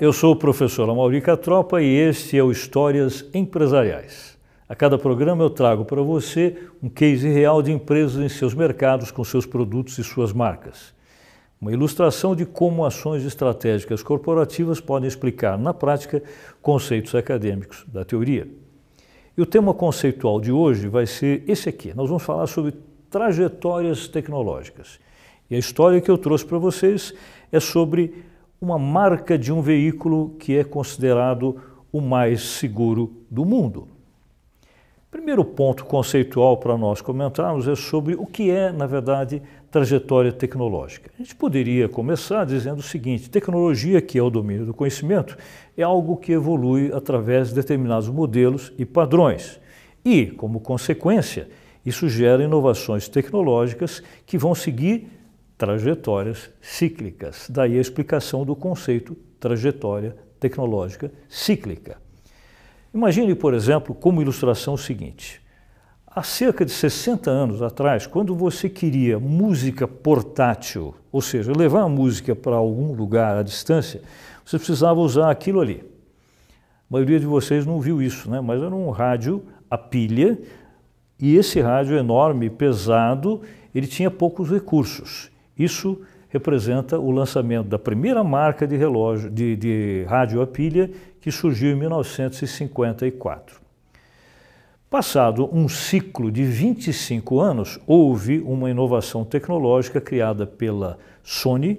Eu 0.00 0.12
sou 0.12 0.32
o 0.32 0.36
professor 0.36 0.88
Amaury 0.88 1.20
Catropa 1.20 1.82
e 1.82 1.92
este 1.92 2.38
é 2.38 2.42
o 2.44 2.52
Histórias 2.52 3.28
Empresariais. 3.34 4.38
A 4.68 4.74
cada 4.76 4.96
programa 4.96 5.42
eu 5.42 5.50
trago 5.50 5.84
para 5.84 6.00
você 6.00 6.56
um 6.80 6.88
case 6.88 7.28
real 7.28 7.60
de 7.60 7.72
empresas 7.72 8.24
em 8.24 8.28
seus 8.28 8.54
mercados 8.54 9.10
com 9.10 9.24
seus 9.24 9.44
produtos 9.44 9.98
e 9.98 10.04
suas 10.04 10.32
marcas. 10.32 10.94
Uma 11.60 11.72
ilustração 11.72 12.36
de 12.36 12.46
como 12.46 12.84
ações 12.84 13.24
estratégicas 13.24 14.00
corporativas 14.00 14.80
podem 14.80 15.08
explicar 15.08 15.58
na 15.58 15.74
prática 15.74 16.22
conceitos 16.62 17.16
acadêmicos 17.16 17.84
da 17.88 18.04
teoria. 18.04 18.46
E 19.36 19.42
o 19.42 19.46
tema 19.46 19.74
conceitual 19.74 20.40
de 20.40 20.52
hoje 20.52 20.86
vai 20.86 21.06
ser 21.06 21.42
esse 21.48 21.68
aqui. 21.68 21.92
Nós 21.92 22.06
vamos 22.06 22.22
falar 22.22 22.46
sobre 22.46 22.72
trajetórias 23.10 24.06
tecnológicas. 24.06 25.00
E 25.50 25.56
a 25.56 25.58
história 25.58 26.00
que 26.00 26.08
eu 26.08 26.18
trouxe 26.18 26.46
para 26.46 26.58
vocês 26.58 27.12
é 27.50 27.58
sobre 27.58 28.14
uma 28.60 28.78
marca 28.78 29.38
de 29.38 29.52
um 29.52 29.60
veículo 29.60 30.34
que 30.38 30.56
é 30.56 30.64
considerado 30.64 31.56
o 31.92 32.00
mais 32.00 32.42
seguro 32.42 33.12
do 33.30 33.44
mundo. 33.44 33.88
Primeiro 35.10 35.42
ponto 35.42 35.86
conceitual 35.86 36.58
para 36.58 36.76
nós 36.76 37.00
comentarmos 37.00 37.66
é 37.66 37.74
sobre 37.74 38.14
o 38.14 38.26
que 38.26 38.50
é, 38.50 38.70
na 38.70 38.86
verdade, 38.86 39.40
trajetória 39.70 40.30
tecnológica. 40.30 41.10
A 41.18 41.22
gente 41.22 41.34
poderia 41.34 41.88
começar 41.88 42.44
dizendo 42.44 42.80
o 42.80 42.82
seguinte: 42.82 43.30
tecnologia, 43.30 44.02
que 44.02 44.18
é 44.18 44.22
o 44.22 44.28
domínio 44.28 44.66
do 44.66 44.74
conhecimento, 44.74 45.36
é 45.76 45.82
algo 45.82 46.18
que 46.18 46.32
evolui 46.32 46.92
através 46.92 47.48
de 47.48 47.54
determinados 47.54 48.08
modelos 48.10 48.70
e 48.76 48.84
padrões. 48.84 49.58
E, 50.04 50.26
como 50.26 50.60
consequência, 50.60 51.48
isso 51.86 52.06
gera 52.06 52.42
inovações 52.42 53.08
tecnológicas 53.08 54.02
que 54.26 54.36
vão 54.36 54.54
seguir 54.54 55.08
trajetórias 55.58 56.48
cíclicas. 56.62 57.48
Daí 57.50 57.76
a 57.76 57.80
explicação 57.80 58.44
do 58.44 58.54
conceito 58.54 59.16
trajetória 59.40 60.16
tecnológica 60.38 61.12
cíclica. 61.28 61.98
Imagine, 62.94 63.34
por 63.34 63.52
exemplo, 63.52 63.94
como 63.94 64.22
ilustração 64.22 64.74
o 64.74 64.78
seguinte. 64.78 65.42
Há 66.06 66.22
cerca 66.22 66.64
de 66.64 66.70
60 66.70 67.30
anos 67.30 67.60
atrás, 67.60 68.06
quando 68.06 68.34
você 68.34 68.68
queria 68.68 69.18
música 69.18 69.86
portátil, 69.86 70.94
ou 71.12 71.20
seja, 71.20 71.52
levar 71.52 71.82
a 71.82 71.88
música 71.88 72.34
para 72.34 72.56
algum 72.56 72.92
lugar 72.92 73.36
à 73.36 73.42
distância, 73.42 74.00
você 74.44 74.56
precisava 74.56 75.00
usar 75.00 75.30
aquilo 75.30 75.60
ali. 75.60 75.84
A 76.90 76.94
maioria 76.94 77.20
de 77.20 77.26
vocês 77.26 77.66
não 77.66 77.80
viu 77.80 78.00
isso, 78.00 78.30
né? 78.30 78.40
mas 78.40 78.62
era 78.62 78.74
um 78.74 78.90
rádio 78.90 79.44
a 79.70 79.76
pilha, 79.76 80.38
e 81.20 81.36
esse 81.36 81.60
rádio 81.60 81.98
enorme, 81.98 82.48
pesado, 82.48 83.42
ele 83.74 83.86
tinha 83.86 84.10
poucos 84.10 84.50
recursos. 84.50 85.30
Isso 85.58 86.00
representa 86.28 86.98
o 86.98 87.10
lançamento 87.10 87.68
da 87.68 87.78
primeira 87.78 88.22
marca 88.22 88.66
de 88.66 88.76
relógio 88.76 89.30
de, 89.30 89.56
de 89.56 90.04
rádio 90.08 90.40
a 90.40 90.46
pilha 90.46 90.90
que 91.20 91.32
surgiu 91.32 91.72
em 91.72 91.74
1954. 91.74 93.60
Passado 94.90 95.50
um 95.52 95.68
ciclo 95.68 96.30
de 96.30 96.44
25 96.44 97.40
anos, 97.40 97.78
houve 97.86 98.38
uma 98.40 98.70
inovação 98.70 99.24
tecnológica 99.24 100.00
criada 100.00 100.46
pela 100.46 100.98
Sony 101.22 101.78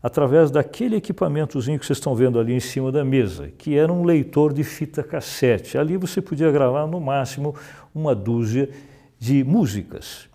através 0.00 0.50
daquele 0.50 0.96
equipamentozinho 0.96 1.78
que 1.78 1.86
vocês 1.86 1.96
estão 1.96 2.14
vendo 2.14 2.38
ali 2.38 2.52
em 2.52 2.60
cima 2.60 2.92
da 2.92 3.04
mesa, 3.04 3.50
que 3.56 3.76
era 3.76 3.92
um 3.92 4.04
leitor 4.04 4.52
de 4.52 4.62
fita 4.62 5.02
cassete. 5.02 5.78
Ali 5.78 5.96
você 5.96 6.20
podia 6.20 6.52
gravar 6.52 6.86
no 6.86 7.00
máximo 7.00 7.56
uma 7.94 8.14
dúzia 8.14 8.68
de 9.18 9.42
músicas. 9.42 10.28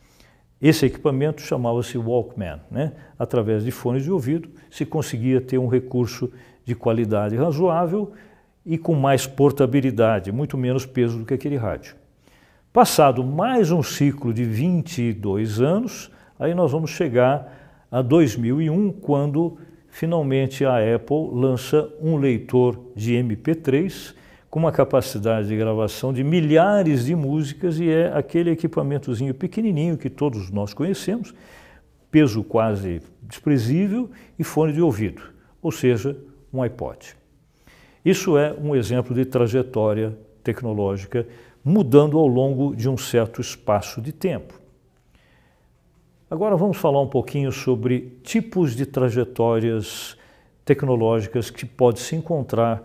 Esse 0.61 0.85
equipamento 0.85 1.41
chamava-se 1.41 1.97
Walkman. 1.97 2.59
Né? 2.69 2.91
Através 3.17 3.63
de 3.63 3.71
fones 3.71 4.03
de 4.03 4.11
ouvido, 4.11 4.49
se 4.69 4.85
conseguia 4.85 5.39
ter 5.39 5.57
um 5.57 5.67
recurso 5.67 6.31
de 6.65 6.75
qualidade 6.75 7.35
razoável 7.35 8.11
e 8.65 8.77
com 8.77 8.93
mais 8.93 9.25
portabilidade, 9.25 10.31
muito 10.31 10.57
menos 10.57 10.85
peso 10.85 11.17
do 11.17 11.25
que 11.25 11.33
aquele 11.33 11.55
rádio. 11.55 11.95
Passado 12.71 13.23
mais 13.23 13.71
um 13.71 13.81
ciclo 13.81 14.33
de 14.33 14.43
22 14.43 15.59
anos, 15.61 16.11
aí 16.37 16.53
nós 16.53 16.71
vamos 16.71 16.91
chegar 16.91 17.87
a 17.89 18.01
2001, 18.01 18.91
quando 18.91 19.57
finalmente 19.87 20.63
a 20.63 20.77
Apple 20.95 21.29
lança 21.31 21.89
um 21.99 22.17
leitor 22.17 22.79
de 22.95 23.13
MP3 23.13 24.13
com 24.49 24.59
uma 24.59 24.71
capacidade 24.71 25.47
de 25.47 25.55
gravação 25.55 26.11
de 26.11 26.23
milhares 26.23 27.05
de 27.05 27.15
músicas 27.15 27.79
e 27.79 27.89
é 27.89 28.11
aquele 28.13 28.49
equipamentozinho 28.49 29.33
pequenininho 29.33 29.97
que 29.97 30.09
todos 30.09 30.49
nós 30.49 30.73
conhecemos, 30.73 31.33
peso 32.09 32.43
quase 32.43 33.01
desprezível 33.21 34.09
e 34.37 34.43
fone 34.43 34.73
de 34.73 34.81
ouvido, 34.81 35.21
ou 35.61 35.71
seja, 35.71 36.17
um 36.51 36.61
iPod. 36.63 37.15
Isso 38.03 38.37
é 38.37 38.53
um 38.53 38.75
exemplo 38.75 39.13
de 39.13 39.23
trajetória 39.23 40.17
tecnológica 40.43 41.27
mudando 41.63 42.17
ao 42.17 42.25
longo 42.25 42.75
de 42.75 42.89
um 42.89 42.97
certo 42.97 43.41
espaço 43.41 44.01
de 44.01 44.11
tempo. 44.11 44.59
Agora 46.31 46.55
vamos 46.55 46.77
falar 46.77 47.01
um 47.01 47.07
pouquinho 47.07 47.51
sobre 47.51 48.19
tipos 48.23 48.75
de 48.75 48.85
trajetórias 48.85 50.17
tecnológicas 50.63 51.49
que 51.49 51.65
pode 51.65 51.99
se 51.99 52.15
encontrar 52.15 52.83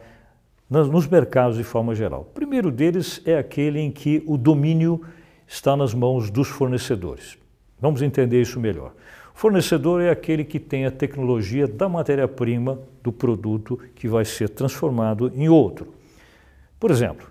nos 0.69 1.07
mercados 1.07 1.57
de 1.57 1.65
forma 1.65 1.95
geral. 1.95 2.23
O 2.23 2.35
primeiro 2.35 2.71
deles 2.71 3.21
é 3.25 3.39
aquele 3.39 3.79
em 3.81 3.91
que 3.91 4.23
o 4.27 4.37
domínio 4.37 5.01
está 5.47 5.77
nas 5.77 5.95
mãos 5.95 6.31
dos 6.31 6.49
fornecedores. 6.49 7.39
Vamos 7.81 8.03
entender 8.03 8.41
isso 8.41 8.59
melhor. 8.59 8.93
O 9.35 9.39
fornecedor 9.39 10.01
é 10.01 10.11
aquele 10.11 10.45
que 10.45 10.59
tem 10.59 10.87
a 10.87 10.91
tecnologia 10.91 11.67
da 11.67 11.89
matéria-prima 11.89 12.79
do 13.03 13.13
produto 13.13 13.79
que 13.95 14.09
vai 14.09 14.25
ser 14.25 14.49
transformado 14.49 15.31
em 15.35 15.49
outro. 15.49 15.89
Por 16.79 16.91
exemplo, 16.91 17.27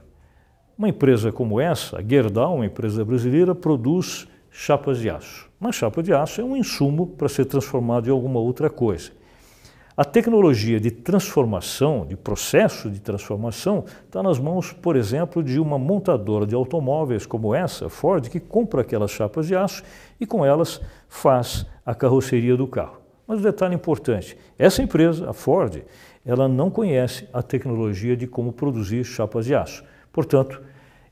uma 0.77 0.89
empresa 0.89 1.31
como 1.31 1.61
essa, 1.61 1.99
a 1.99 2.03
Gerdau, 2.03 2.55
uma 2.55 2.65
empresa 2.65 3.05
brasileira, 3.05 3.55
produz 3.55 4.27
chapas 4.51 4.99
de 4.99 5.09
aço. 5.09 5.49
Uma 5.59 5.71
chapa 5.71 6.03
de 6.03 6.13
aço 6.13 6.41
é 6.41 6.43
um 6.43 6.57
insumo 6.57 7.07
para 7.07 7.29
ser 7.29 7.45
transformado 7.45 8.07
em 8.07 8.11
alguma 8.11 8.39
outra 8.39 8.69
coisa. 8.69 9.11
A 9.95 10.03
tecnologia 10.03 10.79
de 10.79 10.89
transformação, 10.89 12.03
de 12.03 12.15
processo 12.15 12.89
de 12.89 12.99
transformação, 12.99 13.85
está 14.05 14.23
nas 14.23 14.39
mãos, 14.39 14.73
por 14.73 14.95
exemplo, 14.95 15.43
de 15.43 15.59
uma 15.59 15.77
montadora 15.77 16.47
de 16.47 16.55
automóveis 16.55 17.27
como 17.27 17.53
essa, 17.53 17.87
Ford, 17.89 18.27
que 18.27 18.39
compra 18.39 18.81
aquelas 18.81 19.11
chapas 19.11 19.45
de 19.45 19.55
aço 19.55 19.83
e 20.19 20.25
com 20.25 20.43
elas 20.43 20.81
faz 21.07 21.67
a 21.85 21.93
carroceria 21.93 22.57
do 22.57 22.65
carro. 22.65 22.97
Mas 23.27 23.37
um 23.37 23.43
detalhe 23.43 23.75
importante, 23.75 24.35
essa 24.57 24.81
empresa, 24.81 25.29
a 25.29 25.33
Ford, 25.33 25.83
ela 26.25 26.47
não 26.47 26.71
conhece 26.71 27.27
a 27.31 27.43
tecnologia 27.43 28.17
de 28.17 28.25
como 28.25 28.51
produzir 28.51 29.03
chapas 29.03 29.45
de 29.45 29.53
aço. 29.53 29.83
Portanto, 30.11 30.59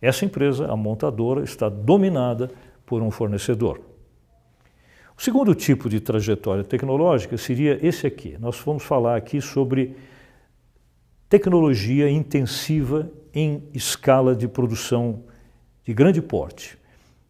essa 0.01 0.25
empresa, 0.25 0.65
a 0.65 0.75
montadora, 0.75 1.43
está 1.43 1.69
dominada 1.69 2.49
por 2.83 3.03
um 3.03 3.11
fornecedor. 3.11 3.90
O 5.21 5.23
segundo 5.23 5.53
tipo 5.53 5.87
de 5.87 5.99
trajetória 5.99 6.63
tecnológica 6.63 7.37
seria 7.37 7.77
esse 7.85 8.07
aqui. 8.07 8.35
Nós 8.39 8.59
vamos 8.65 8.81
falar 8.81 9.15
aqui 9.15 9.39
sobre 9.39 9.95
tecnologia 11.29 12.09
intensiva 12.09 13.07
em 13.31 13.61
escala 13.71 14.35
de 14.35 14.47
produção 14.47 15.21
de 15.85 15.93
grande 15.93 16.23
porte. 16.23 16.75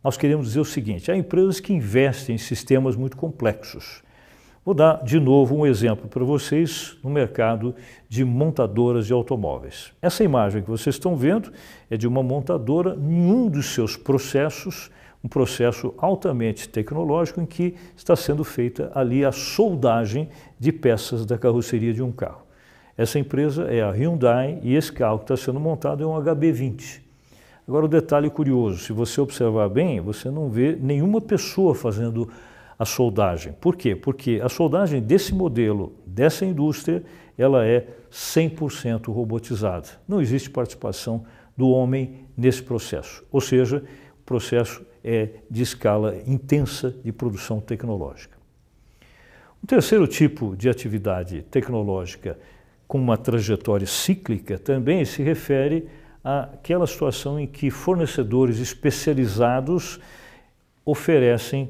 Nós 0.02 0.16
queremos 0.16 0.48
dizer 0.48 0.62
o 0.62 0.66
seguinte: 0.66 1.12
há 1.12 1.18
empresas 1.18 1.60
que 1.60 1.74
investem 1.74 2.36
em 2.36 2.38
sistemas 2.38 2.96
muito 2.96 3.18
complexos. 3.18 4.02
Vou 4.64 4.74
dar 4.74 5.04
de 5.04 5.20
novo 5.20 5.54
um 5.54 5.66
exemplo 5.66 6.08
para 6.08 6.24
vocês 6.24 6.98
no 7.04 7.10
mercado 7.10 7.76
de 8.08 8.24
montadoras 8.24 9.06
de 9.06 9.12
automóveis. 9.12 9.92
Essa 10.02 10.24
imagem 10.24 10.64
que 10.64 10.70
vocês 10.70 10.96
estão 10.96 11.18
vendo 11.18 11.52
é 11.90 11.98
de 11.98 12.08
uma 12.08 12.24
montadora 12.24 12.96
em 12.96 13.30
um 13.30 13.50
dos 13.50 13.66
seus 13.66 13.98
processos 13.98 14.90
um 15.24 15.28
processo 15.28 15.94
altamente 15.98 16.68
tecnológico 16.68 17.42
em 17.42 17.46
que 17.46 17.76
está 17.96 18.16
sendo 18.16 18.44
feita 18.44 18.92
ali 18.96 19.24
a 19.24 19.32
soldagem 19.32 20.30
de 20.60 20.72
peças 20.72 21.26
da 21.26 21.38
carroceria 21.38 21.94
de 21.94 22.02
um 22.02 22.12
carro. 22.12 22.42
Essa 22.98 23.20
empresa 23.20 23.64
é 23.64 23.82
a 23.82 23.92
Hyundai 23.92 24.60
e 24.62 24.76
esse 24.76 24.92
carro 24.92 25.20
que 25.20 25.26
está 25.26 25.38
sendo 25.38 25.60
montado 25.60 26.04
é 26.04 26.08
um 26.08 26.22
HB20. 26.22 27.02
Agora 27.68 27.86
o 27.86 27.88
detalhe 27.88 28.30
curioso, 28.30 28.80
se 28.80 28.92
você 28.92 29.22
observar 29.22 29.70
bem, 29.70 30.02
você 30.02 30.30
não 30.30 30.50
vê 30.50 30.76
nenhuma 30.80 31.22
pessoa 31.22 31.74
fazendo 31.74 32.30
a 32.78 32.86
soldagem. 32.86 33.54
Por 33.54 33.76
quê? 33.76 33.96
Porque 33.96 34.42
a 34.44 34.50
soldagem 34.50 35.02
desse 35.02 35.34
modelo, 35.34 35.94
dessa 36.06 36.46
indústria, 36.46 37.04
ela 37.38 37.66
é 37.66 37.88
100% 38.12 39.14
robotizada. 39.14 39.88
Não 40.08 40.20
existe 40.20 40.50
participação 40.50 41.24
do 41.56 41.70
homem 41.70 42.26
nesse 42.36 42.64
processo. 42.64 43.24
Ou 43.32 43.40
seja, 43.40 43.84
o 44.20 44.24
processo 44.26 44.84
é 45.04 45.30
de 45.50 45.64
escala 45.64 46.16
intensa 46.28 46.96
de 47.04 47.12
produção 47.12 47.60
tecnológica. 47.60 48.38
Um 49.64 49.68
terceiro 49.68 50.08
tipo 50.08 50.56
de 50.56 50.70
atividade 50.70 51.44
tecnológica 51.44 52.38
com 52.88 52.98
uma 52.98 53.18
trajetória 53.18 53.88
cíclica 53.88 54.58
também 54.58 55.06
se 55.06 55.22
refere 55.22 55.88
àquela 56.24 56.86
situação 56.88 57.40
em 57.40 57.48
que 57.48 57.70
fornecedores 57.70 58.60
especializados 58.60 60.00
oferecem 60.86 61.70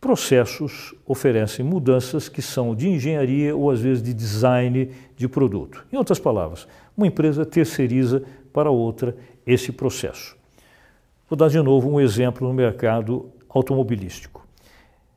processos 0.00 0.92
oferecem 1.06 1.64
mudanças 1.64 2.28
que 2.28 2.42
são 2.42 2.74
de 2.74 2.88
engenharia 2.88 3.54
ou 3.54 3.70
às 3.70 3.80
vezes 3.80 4.02
de 4.02 4.12
design 4.12 4.90
de 5.16 5.28
produto. 5.28 5.86
Em 5.92 5.96
outras 5.96 6.18
palavras, 6.18 6.66
uma 6.96 7.06
empresa 7.06 7.46
terceiriza 7.46 8.24
para 8.52 8.68
outra 8.68 9.16
esse 9.46 9.70
processo. 9.70 10.36
Vou 11.32 11.36
dar 11.38 11.48
de 11.48 11.58
novo 11.62 11.88
um 11.88 11.98
exemplo 11.98 12.46
no 12.46 12.52
mercado 12.52 13.32
automobilístico. 13.48 14.46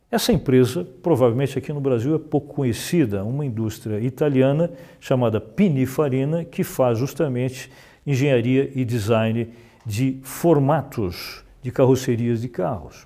Essa 0.09 0.31
empresa, 0.31 0.87
provavelmente 1.03 1.59
aqui 1.59 1.73
no 1.73 1.81
Brasil 1.81 2.15
é 2.15 2.17
pouco 2.17 2.55
conhecida, 2.55 3.21
uma 3.25 3.45
indústria 3.45 3.99
italiana 3.99 4.71
chamada 4.97 5.41
Pininfarina, 5.41 6.45
que 6.45 6.63
faz 6.63 6.97
justamente 6.97 7.69
engenharia 8.07 8.71
e 8.73 8.85
design 8.85 9.49
de 9.85 10.17
formatos 10.23 11.43
de 11.61 11.69
carrocerias 11.69 12.39
de 12.39 12.47
carros. 12.47 13.05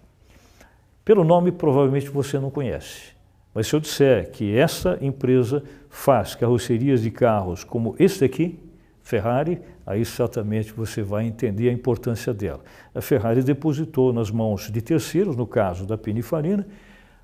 Pelo 1.03 1.23
nome, 1.23 1.51
provavelmente 1.51 2.11
você 2.11 2.37
não 2.37 2.51
conhece. 2.51 3.13
Mas 3.55 3.65
se 3.65 3.75
eu 3.75 3.79
disser 3.79 4.29
que 4.29 4.55
essa 4.55 4.99
empresa 5.01 5.63
faz 5.89 6.35
carrocerias 6.35 7.01
de 7.01 7.09
carros 7.09 7.63
como 7.63 7.95
este 7.97 8.23
aqui, 8.23 8.59
Ferrari, 9.01 9.59
aí 9.89 10.05
certamente 10.05 10.71
você 10.71 11.01
vai 11.01 11.25
entender 11.25 11.67
a 11.67 11.73
importância 11.73 12.31
dela. 12.31 12.61
A 12.93 13.01
Ferrari 13.01 13.41
depositou 13.41 14.13
nas 14.13 14.29
mãos 14.29 14.69
de 14.69 14.83
terceiros, 14.83 15.35
no 15.35 15.47
caso 15.47 15.83
da 15.83 15.97
Pininfarina, 15.97 16.67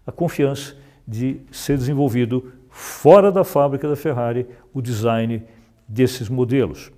a 0.03 0.11
confiança 0.11 0.75
de 1.07 1.41
ser 1.51 1.77
desenvolvido 1.77 2.51
fora 2.71 3.31
da 3.31 3.43
fábrica 3.43 3.87
da 3.87 3.95
Ferrari 3.95 4.47
o 4.73 4.81
design 4.81 5.43
desses 5.87 6.27
modelos. 6.27 6.91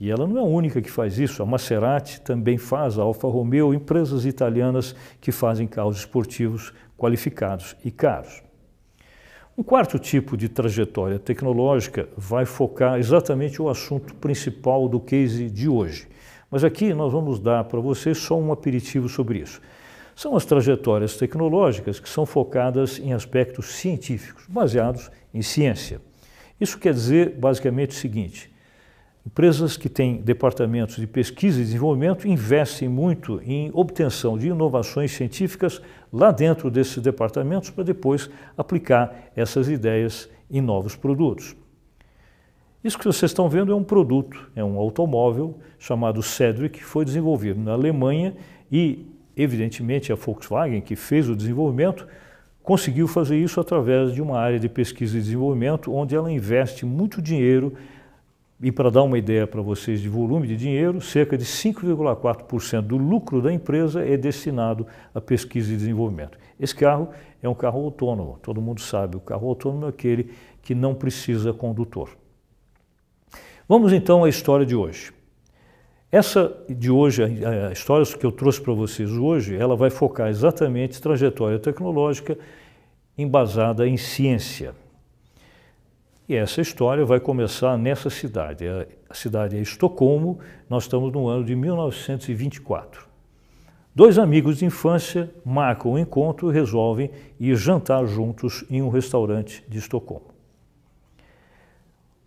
E 0.00 0.10
ela 0.10 0.26
não 0.26 0.38
é 0.38 0.40
a 0.40 0.44
única 0.44 0.80
que 0.80 0.90
faz 0.90 1.18
isso, 1.18 1.42
a 1.42 1.46
Maserati 1.46 2.22
também 2.22 2.56
faz, 2.56 2.98
a 2.98 3.02
Alfa 3.02 3.28
Romeo, 3.28 3.74
empresas 3.74 4.24
italianas 4.24 4.96
que 5.20 5.30
fazem 5.30 5.66
carros 5.66 5.98
esportivos 5.98 6.72
qualificados 6.96 7.76
e 7.84 7.90
caros. 7.90 8.42
Um 9.60 9.62
quarto 9.62 9.98
tipo 9.98 10.38
de 10.38 10.48
trajetória 10.48 11.18
tecnológica 11.18 12.08
vai 12.16 12.46
focar 12.46 12.98
exatamente 12.98 13.60
o 13.60 13.68
assunto 13.68 14.14
principal 14.14 14.88
do 14.88 14.98
case 14.98 15.50
de 15.50 15.68
hoje. 15.68 16.08
Mas 16.50 16.64
aqui 16.64 16.94
nós 16.94 17.12
vamos 17.12 17.38
dar 17.38 17.64
para 17.64 17.78
vocês 17.78 18.16
só 18.16 18.38
um 18.40 18.52
aperitivo 18.52 19.06
sobre 19.06 19.40
isso. 19.40 19.60
São 20.16 20.34
as 20.34 20.46
trajetórias 20.46 21.14
tecnológicas 21.18 22.00
que 22.00 22.08
são 22.08 22.24
focadas 22.24 22.98
em 22.98 23.12
aspectos 23.12 23.66
científicos, 23.74 24.46
baseados 24.48 25.10
em 25.34 25.42
ciência. 25.42 26.00
Isso 26.58 26.78
quer 26.78 26.94
dizer 26.94 27.36
basicamente 27.38 27.90
o 27.90 28.00
seguinte: 28.00 28.50
Empresas 29.26 29.76
que 29.76 29.90
têm 29.90 30.16
departamentos 30.16 30.96
de 30.96 31.06
pesquisa 31.06 31.60
e 31.60 31.64
desenvolvimento 31.64 32.26
investem 32.26 32.88
muito 32.88 33.38
em 33.44 33.70
obtenção 33.74 34.38
de 34.38 34.48
inovações 34.48 35.12
científicas 35.12 35.82
lá 36.12 36.30
dentro 36.30 36.70
desses 36.70 36.98
departamentos 36.98 37.70
para 37.70 37.84
depois 37.84 38.30
aplicar 38.56 39.30
essas 39.36 39.68
ideias 39.68 40.28
em 40.50 40.60
novos 40.60 40.96
produtos. 40.96 41.54
Isso 42.82 42.98
que 42.98 43.04
vocês 43.04 43.30
estão 43.30 43.48
vendo 43.48 43.70
é 43.72 43.74
um 43.74 43.84
produto, 43.84 44.50
é 44.56 44.64
um 44.64 44.78
automóvel 44.78 45.58
chamado 45.78 46.22
Cedric, 46.22 46.78
que 46.78 46.84
foi 46.84 47.04
desenvolvido 47.04 47.60
na 47.60 47.72
Alemanha 47.72 48.34
e, 48.72 49.06
evidentemente, 49.36 50.10
a 50.10 50.14
Volkswagen, 50.14 50.80
que 50.80 50.96
fez 50.96 51.28
o 51.28 51.36
desenvolvimento, 51.36 52.06
conseguiu 52.62 53.06
fazer 53.06 53.36
isso 53.36 53.60
através 53.60 54.14
de 54.14 54.22
uma 54.22 54.38
área 54.38 54.58
de 54.58 54.68
pesquisa 54.68 55.18
e 55.18 55.20
desenvolvimento 55.20 55.92
onde 55.92 56.16
ela 56.16 56.32
investe 56.32 56.86
muito 56.86 57.20
dinheiro 57.20 57.74
e 58.62 58.70
para 58.70 58.90
dar 58.90 59.02
uma 59.02 59.16
ideia 59.16 59.46
para 59.46 59.62
vocês 59.62 60.00
de 60.00 60.08
volume 60.08 60.46
de 60.46 60.56
dinheiro, 60.56 61.00
cerca 61.00 61.36
de 61.36 61.44
5,4% 61.44 62.82
do 62.82 62.98
lucro 62.98 63.40
da 63.40 63.50
empresa 63.50 64.04
é 64.04 64.16
destinado 64.16 64.86
à 65.14 65.20
pesquisa 65.20 65.72
e 65.72 65.76
desenvolvimento. 65.76 66.38
Esse 66.58 66.74
carro 66.74 67.08
é 67.42 67.48
um 67.48 67.54
carro 67.54 67.82
autônomo, 67.82 68.38
todo 68.42 68.60
mundo 68.60 68.80
sabe, 68.80 69.16
o 69.16 69.20
carro 69.20 69.48
autônomo 69.48 69.86
é 69.86 69.88
aquele 69.88 70.32
que 70.62 70.74
não 70.74 70.94
precisa 70.94 71.54
condutor. 71.54 72.10
Vamos 73.66 73.92
então 73.94 74.24
à 74.24 74.28
história 74.28 74.66
de 74.66 74.76
hoje. 74.76 75.12
Essa 76.12 76.52
de 76.68 76.90
hoje, 76.90 77.22
a 77.22 77.72
história 77.72 78.04
que 78.04 78.26
eu 78.26 78.32
trouxe 78.32 78.60
para 78.60 78.74
vocês 78.74 79.10
hoje, 79.10 79.56
ela 79.56 79.76
vai 79.76 79.88
focar 79.88 80.28
exatamente 80.28 81.00
trajetória 81.00 81.58
tecnológica 81.58 82.36
embasada 83.16 83.86
em 83.86 83.96
ciência. 83.96 84.74
E 86.30 86.36
essa 86.36 86.60
história 86.60 87.04
vai 87.04 87.18
começar 87.18 87.76
nessa 87.76 88.08
cidade. 88.08 88.64
A 89.08 89.14
cidade 89.14 89.56
é 89.56 89.60
Estocolmo, 89.60 90.38
nós 90.68 90.84
estamos 90.84 91.12
no 91.12 91.26
ano 91.26 91.44
de 91.44 91.56
1924. 91.56 93.04
Dois 93.92 94.16
amigos 94.16 94.58
de 94.58 94.64
infância 94.64 95.28
marcam 95.44 95.90
o 95.90 95.94
um 95.94 95.98
encontro 95.98 96.48
e 96.48 96.54
resolvem 96.54 97.10
ir 97.40 97.56
jantar 97.56 98.06
juntos 98.06 98.64
em 98.70 98.80
um 98.80 98.88
restaurante 98.88 99.64
de 99.68 99.78
Estocolmo. 99.78 100.28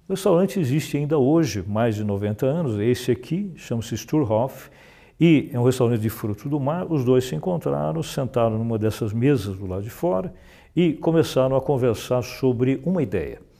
O 0.10 0.12
restaurante 0.12 0.60
existe 0.60 0.98
ainda 0.98 1.18
hoje, 1.18 1.64
mais 1.66 1.96
de 1.96 2.04
90 2.04 2.46
anos. 2.46 2.78
Esse 2.82 3.10
aqui 3.10 3.54
chama-se 3.56 3.96
Sturhof 3.96 4.70
e 5.18 5.50
é 5.54 5.58
um 5.58 5.64
restaurante 5.64 6.02
de 6.02 6.10
frutos 6.10 6.44
do 6.48 6.60
mar. 6.60 6.92
Os 6.92 7.06
dois 7.06 7.24
se 7.24 7.36
encontraram, 7.36 8.04
sentaram 8.04 8.58
numa 8.58 8.78
dessas 8.78 9.14
mesas 9.14 9.56
do 9.56 9.66
lado 9.66 9.84
de 9.84 9.90
fora 9.90 10.34
e 10.76 10.92
começaram 10.92 11.56
a 11.56 11.62
conversar 11.62 12.22
sobre 12.22 12.82
uma 12.84 13.02
ideia. 13.02 13.53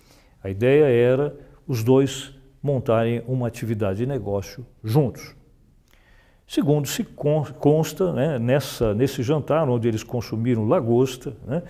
A 0.44 0.50
ideia 0.50 0.86
era 0.86 1.36
os 1.68 1.84
dois 1.84 2.34
montarem 2.62 3.24
uma 3.28 3.48
atividade 3.48 4.00
de 4.00 4.06
negócio 4.06 4.66
juntos. 4.84 5.36
Segundo 6.46 6.88
se 6.88 7.04
consta, 7.04 8.12
né, 8.12 8.38
nessa, 8.38 8.94
nesse 8.94 9.24
jantar, 9.24 9.68
onde 9.70 9.88
eles 9.88 10.04
consumiram 10.04 10.68
lagosta, 10.68 11.36
né, 11.48 11.64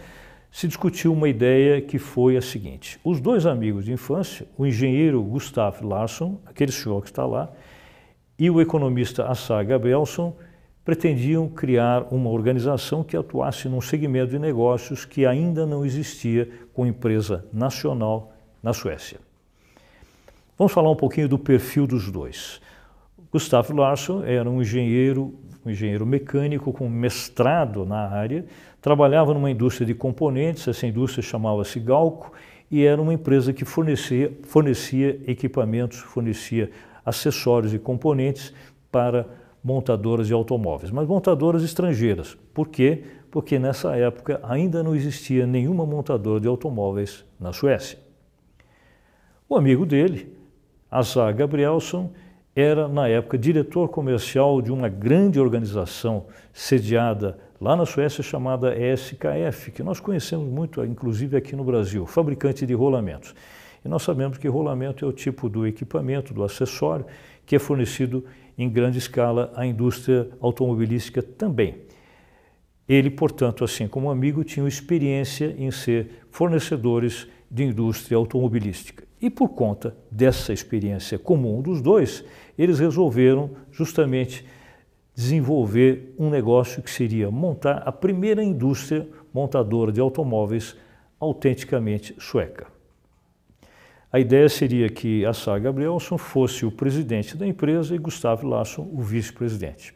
se 0.52 0.68
discutiu 0.68 1.14
uma 1.14 1.30
ideia 1.30 1.82
que 1.82 1.98
foi 1.98 2.36
a 2.36 2.42
seguinte: 2.42 3.00
os 3.04 3.22
dois 3.22 3.46
amigos 3.46 3.86
de 3.86 3.94
infância, 3.94 4.48
o 4.58 4.66
engenheiro 4.66 5.22
Gustav 5.24 5.82
Larsson, 5.82 6.40
aquele 6.46 6.72
senhor 6.72 7.02
que 7.02 7.10
está 7.10 7.26
lá, 7.26 7.52
e 8.38 8.50
o 8.50 8.60
economista 8.60 9.26
Assar 9.26 9.66
Gabrielson, 9.66 10.36
pretendiam 10.84 11.48
criar 11.48 12.08
uma 12.12 12.30
organização 12.30 13.04
que 13.04 13.16
atuasse 13.16 13.70
num 13.70 13.80
segmento 13.80 14.32
de 14.32 14.40
negócios 14.40 15.06
que 15.06 15.26
ainda 15.26 15.66
não 15.66 15.86
existia 15.86 16.50
com 16.74 16.86
empresa 16.86 17.46
nacional 17.54 18.33
na 18.64 18.72
Suécia. 18.72 19.20
Vamos 20.58 20.72
falar 20.72 20.90
um 20.90 20.96
pouquinho 20.96 21.28
do 21.28 21.38
perfil 21.38 21.86
dos 21.86 22.10
dois. 22.10 22.62
Gustavo 23.32 23.74
Larsson 23.74 24.24
era 24.24 24.50
um 24.50 24.62
engenheiro, 24.62 25.34
um 25.66 25.70
engenheiro 25.70 26.06
mecânico 26.06 26.72
com 26.72 26.88
mestrado 26.88 27.86
na 27.86 28.08
área, 28.08 28.46
trabalhava 28.80 29.34
numa 29.34 29.52
indústria 29.52 29.86
de 29.86 29.94
componentes, 29.94 30.68
essa 30.68 30.88
indústria 30.88 31.24
chamava-se 31.24 31.80
Galco, 31.80 32.32
e 32.72 32.86
era 32.86 33.02
uma 33.02 33.14
empresa 33.14 33.52
que 33.52 33.66
fornecia, 33.66 34.32
fornecia 34.44 35.20
equipamentos, 35.28 36.00
fornecia 36.00 36.72
acessórios 37.06 37.74
e 37.74 37.80
componentes 37.80 38.54
para 38.92 39.28
montadoras 39.64 40.28
de 40.28 40.34
automóveis, 40.34 40.92
mas 40.92 41.08
montadoras 41.08 41.64
estrangeiras. 41.64 42.38
Por 42.54 42.68
quê? 42.68 43.04
Porque 43.32 43.58
nessa 43.58 43.96
época 43.96 44.40
ainda 44.44 44.84
não 44.84 44.96
existia 44.96 45.48
nenhuma 45.48 45.86
montadora 45.86 46.40
de 46.40 46.48
automóveis 46.48 47.26
na 47.40 47.52
Suécia. 47.54 48.03
O 49.48 49.56
amigo 49.56 49.86
dele, 49.86 50.36
Azar 50.90 51.36
Gabrielson, 51.36 52.12
era, 52.56 52.88
na 52.88 53.08
época, 53.08 53.38
diretor 53.38 53.90
comercial 53.90 54.62
de 54.62 54.72
uma 54.72 54.88
grande 54.88 55.40
organização 55.40 56.28
sediada 56.54 57.38
lá 57.60 57.76
na 57.76 57.86
Suécia 57.86 58.24
chamada 58.24 58.76
SKF, 58.76 59.72
que 59.72 59.82
nós 59.82 60.00
conhecemos 60.00 60.48
muito, 60.48 60.84
inclusive 60.86 61.36
aqui 61.36 61.56
no 61.56 61.64
Brasil, 61.64 62.06
fabricante 62.06 62.66
de 62.66 62.74
rolamentos. 62.74 63.34
E 63.84 63.88
nós 63.88 64.04
sabemos 64.04 64.38
que 64.38 64.48
rolamento 64.48 65.04
é 65.04 65.08
o 65.08 65.12
tipo 65.12 65.50
do 65.50 65.66
equipamento, 65.66 66.34
do 66.34 66.44
acessório, 66.44 67.06
que 67.46 67.56
é 67.56 67.60
fornecido 67.60 68.24
em 68.58 68.70
grande 68.70 68.98
escala 68.98 69.52
à 69.56 69.66
indústria 69.66 70.30
automobilística 70.40 71.22
também. 71.22 71.78
Ele, 72.88 73.10
portanto, 73.10 73.64
assim 73.64 73.88
como 73.88 74.12
amigo, 74.12 74.44
tinha 74.44 74.68
experiência 74.68 75.56
em 75.58 75.72
ser 75.72 76.26
fornecedores 76.30 77.28
de 77.50 77.64
indústria 77.64 78.18
automobilística. 78.18 79.04
E 79.24 79.30
por 79.30 79.48
conta 79.48 79.96
dessa 80.12 80.52
experiência 80.52 81.18
comum 81.18 81.62
dos 81.62 81.82
dois, 81.82 82.26
eles 82.58 82.78
resolveram 82.78 83.52
justamente 83.72 84.46
desenvolver 85.16 86.14
um 86.20 86.30
negócio 86.30 86.84
que 86.84 86.92
seria 86.92 87.32
montar 87.32 87.84
a 87.86 87.92
primeira 87.94 88.44
indústria 88.44 89.08
montadora 89.34 89.94
de 89.94 90.02
automóveis 90.02 90.76
autenticamente 91.22 92.14
sueca. 92.20 92.68
A 94.12 94.20
ideia 94.20 94.50
seria 94.50 94.90
que 94.90 95.26
Assar 95.26 95.62
Gabrielson 95.62 96.18
fosse 96.18 96.66
o 96.66 96.72
presidente 96.72 97.38
da 97.38 97.48
empresa 97.48 97.96
e 97.96 97.98
Gustavo 97.98 98.46
Larsson 98.46 98.86
o 98.92 99.02
vice-presidente. 99.02 99.96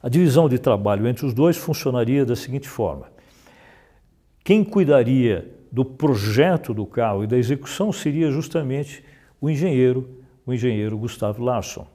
A 0.00 0.08
divisão 0.08 0.48
de 0.48 0.60
trabalho 0.60 1.08
entre 1.08 1.26
os 1.26 1.34
dois 1.34 1.56
funcionaria 1.56 2.24
da 2.24 2.36
seguinte 2.36 2.68
forma: 2.68 3.10
quem 4.44 4.62
cuidaria 4.62 5.58
do 5.70 5.84
projeto 5.84 6.74
do 6.74 6.84
carro 6.84 7.24
e 7.24 7.26
da 7.26 7.36
execução 7.36 7.92
seria 7.92 8.30
justamente 8.30 9.04
o 9.40 9.48
engenheiro, 9.48 10.08
o 10.46 10.52
engenheiro 10.52 10.98
Gustavo 10.98 11.42
Larsson. 11.42 11.86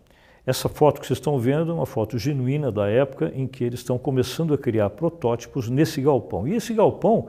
Essa 0.45 0.69
foto 0.69 1.01
que 1.01 1.07
vocês 1.07 1.17
estão 1.17 1.39
vendo 1.39 1.71
é 1.71 1.73
uma 1.73 1.85
foto 1.85 2.17
genuína 2.17 2.71
da 2.71 2.87
época 2.87 3.31
em 3.35 3.47
que 3.47 3.63
eles 3.63 3.79
estão 3.79 3.97
começando 3.97 4.53
a 4.53 4.57
criar 4.57 4.91
protótipos 4.91 5.69
nesse 5.69 6.01
galpão. 6.01 6.47
E 6.47 6.53
esse 6.53 6.73
galpão 6.73 7.27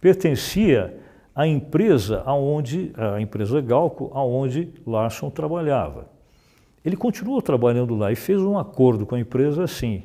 pertencia 0.00 0.98
à 1.34 1.46
empresa 1.46 2.22
aonde 2.26 2.92
a 2.96 3.20
empresa 3.20 3.60
Galco, 3.60 4.10
aonde 4.12 4.72
Larson 4.86 5.30
trabalhava. 5.30 6.10
Ele 6.84 6.96
continuou 6.96 7.40
trabalhando 7.40 7.94
lá 7.94 8.10
e 8.10 8.16
fez 8.16 8.40
um 8.40 8.58
acordo 8.58 9.06
com 9.06 9.14
a 9.14 9.20
empresa 9.20 9.62
assim. 9.62 10.04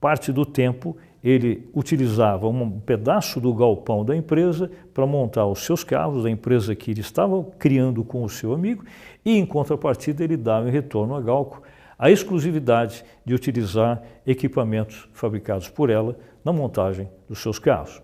Parte 0.00 0.32
do 0.32 0.44
tempo 0.44 0.96
ele 1.24 1.70
utilizava 1.72 2.46
um 2.46 2.78
pedaço 2.78 3.40
do 3.40 3.54
galpão 3.54 4.04
da 4.04 4.14
empresa 4.14 4.70
para 4.92 5.06
montar 5.06 5.46
os 5.46 5.64
seus 5.64 5.82
carros, 5.82 6.24
da 6.24 6.30
empresa 6.30 6.74
que 6.74 6.90
ele 6.90 7.00
estava 7.00 7.42
criando 7.58 8.04
com 8.04 8.22
o 8.22 8.28
seu 8.28 8.52
amigo, 8.52 8.84
e 9.24 9.38
em 9.38 9.46
contrapartida 9.46 10.22
ele 10.22 10.36
dava 10.36 10.68
em 10.68 10.70
retorno 10.70 11.16
a 11.16 11.22
Galco 11.22 11.62
a 11.98 12.10
exclusividade 12.10 13.02
de 13.24 13.32
utilizar 13.32 14.02
equipamentos 14.26 15.08
fabricados 15.14 15.70
por 15.70 15.88
ela 15.88 16.18
na 16.44 16.52
montagem 16.52 17.08
dos 17.26 17.38
seus 17.38 17.58
carros. 17.58 18.02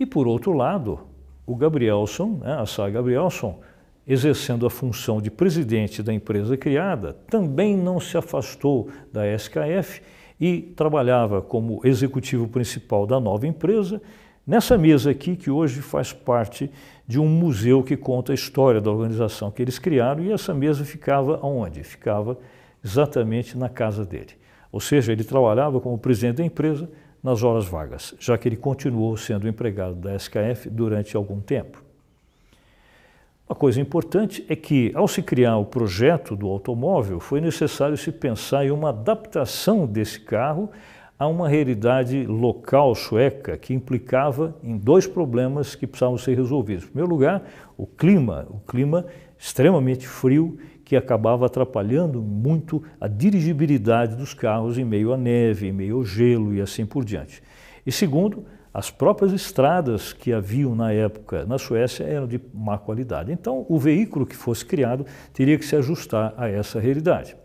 E 0.00 0.06
por 0.06 0.26
outro 0.26 0.54
lado, 0.54 1.00
o 1.44 1.54
Gabrielson, 1.54 2.40
né, 2.42 2.54
a 2.54 2.64
Sá 2.64 2.88
Gabrielson, 2.88 3.60
exercendo 4.06 4.64
a 4.64 4.70
função 4.70 5.20
de 5.20 5.30
presidente 5.30 6.02
da 6.02 6.14
empresa 6.14 6.56
criada, 6.56 7.12
também 7.28 7.76
não 7.76 8.00
se 8.00 8.16
afastou 8.16 8.88
da 9.12 9.26
SKF 9.34 10.00
e 10.42 10.60
trabalhava 10.60 11.40
como 11.40 11.80
executivo 11.84 12.48
principal 12.48 13.06
da 13.06 13.20
nova 13.20 13.46
empresa, 13.46 14.02
nessa 14.44 14.76
mesa 14.76 15.12
aqui, 15.12 15.36
que 15.36 15.48
hoje 15.48 15.80
faz 15.80 16.12
parte 16.12 16.68
de 17.06 17.20
um 17.20 17.28
museu 17.28 17.80
que 17.80 17.96
conta 17.96 18.32
a 18.32 18.34
história 18.34 18.80
da 18.80 18.90
organização 18.90 19.52
que 19.52 19.62
eles 19.62 19.78
criaram, 19.78 20.20
e 20.20 20.32
essa 20.32 20.52
mesa 20.52 20.84
ficava 20.84 21.38
onde? 21.46 21.84
Ficava 21.84 22.36
exatamente 22.84 23.56
na 23.56 23.68
casa 23.68 24.04
dele. 24.04 24.32
Ou 24.72 24.80
seja, 24.80 25.12
ele 25.12 25.22
trabalhava 25.22 25.80
como 25.80 25.96
presidente 25.96 26.38
da 26.38 26.44
empresa 26.44 26.90
nas 27.22 27.44
horas 27.44 27.66
vagas, 27.66 28.12
já 28.18 28.36
que 28.36 28.48
ele 28.48 28.56
continuou 28.56 29.16
sendo 29.16 29.46
empregado 29.46 29.94
da 29.94 30.16
SKF 30.16 30.68
durante 30.68 31.16
algum 31.16 31.38
tempo. 31.38 31.80
Uma 33.52 33.58
coisa 33.58 33.82
importante 33.82 34.42
é 34.48 34.56
que, 34.56 34.90
ao 34.94 35.06
se 35.06 35.20
criar 35.20 35.58
o 35.58 35.66
projeto 35.66 36.34
do 36.34 36.48
automóvel, 36.48 37.20
foi 37.20 37.38
necessário 37.38 37.98
se 37.98 38.10
pensar 38.10 38.64
em 38.64 38.70
uma 38.70 38.88
adaptação 38.88 39.84
desse 39.84 40.18
carro 40.20 40.70
a 41.18 41.26
uma 41.26 41.50
realidade 41.50 42.24
local 42.24 42.94
sueca 42.94 43.58
que 43.58 43.74
implicava 43.74 44.56
em 44.64 44.78
dois 44.78 45.06
problemas 45.06 45.74
que 45.74 45.86
precisavam 45.86 46.16
ser 46.16 46.34
resolvidos. 46.34 46.84
Em 46.84 46.86
primeiro 46.86 47.10
lugar, 47.10 47.42
o 47.76 47.86
clima, 47.86 48.46
o 48.48 48.58
clima 48.60 49.04
extremamente 49.38 50.08
frio 50.08 50.56
que 50.82 50.96
acabava 50.96 51.44
atrapalhando 51.44 52.22
muito 52.22 52.82
a 52.98 53.06
dirigibilidade 53.06 54.16
dos 54.16 54.32
carros 54.32 54.78
em 54.78 54.84
meio 54.86 55.12
à 55.12 55.18
neve, 55.18 55.68
em 55.68 55.72
meio 55.72 55.96
ao 55.96 56.04
gelo 56.06 56.54
e 56.54 56.62
assim 56.62 56.86
por 56.86 57.04
diante. 57.04 57.42
E 57.84 57.92
segundo, 57.92 58.46
as 58.72 58.90
próprias 58.90 59.32
estradas 59.32 60.12
que 60.12 60.32
haviam 60.32 60.74
na 60.74 60.92
época 60.92 61.44
na 61.44 61.58
Suécia 61.58 62.04
eram 62.04 62.26
de 62.26 62.40
má 62.54 62.78
qualidade. 62.78 63.30
Então, 63.30 63.66
o 63.68 63.78
veículo 63.78 64.24
que 64.24 64.36
fosse 64.36 64.64
criado 64.64 65.04
teria 65.32 65.58
que 65.58 65.64
se 65.64 65.76
ajustar 65.76 66.32
a 66.36 66.48
essa 66.48 66.80
realidade. 66.80 67.36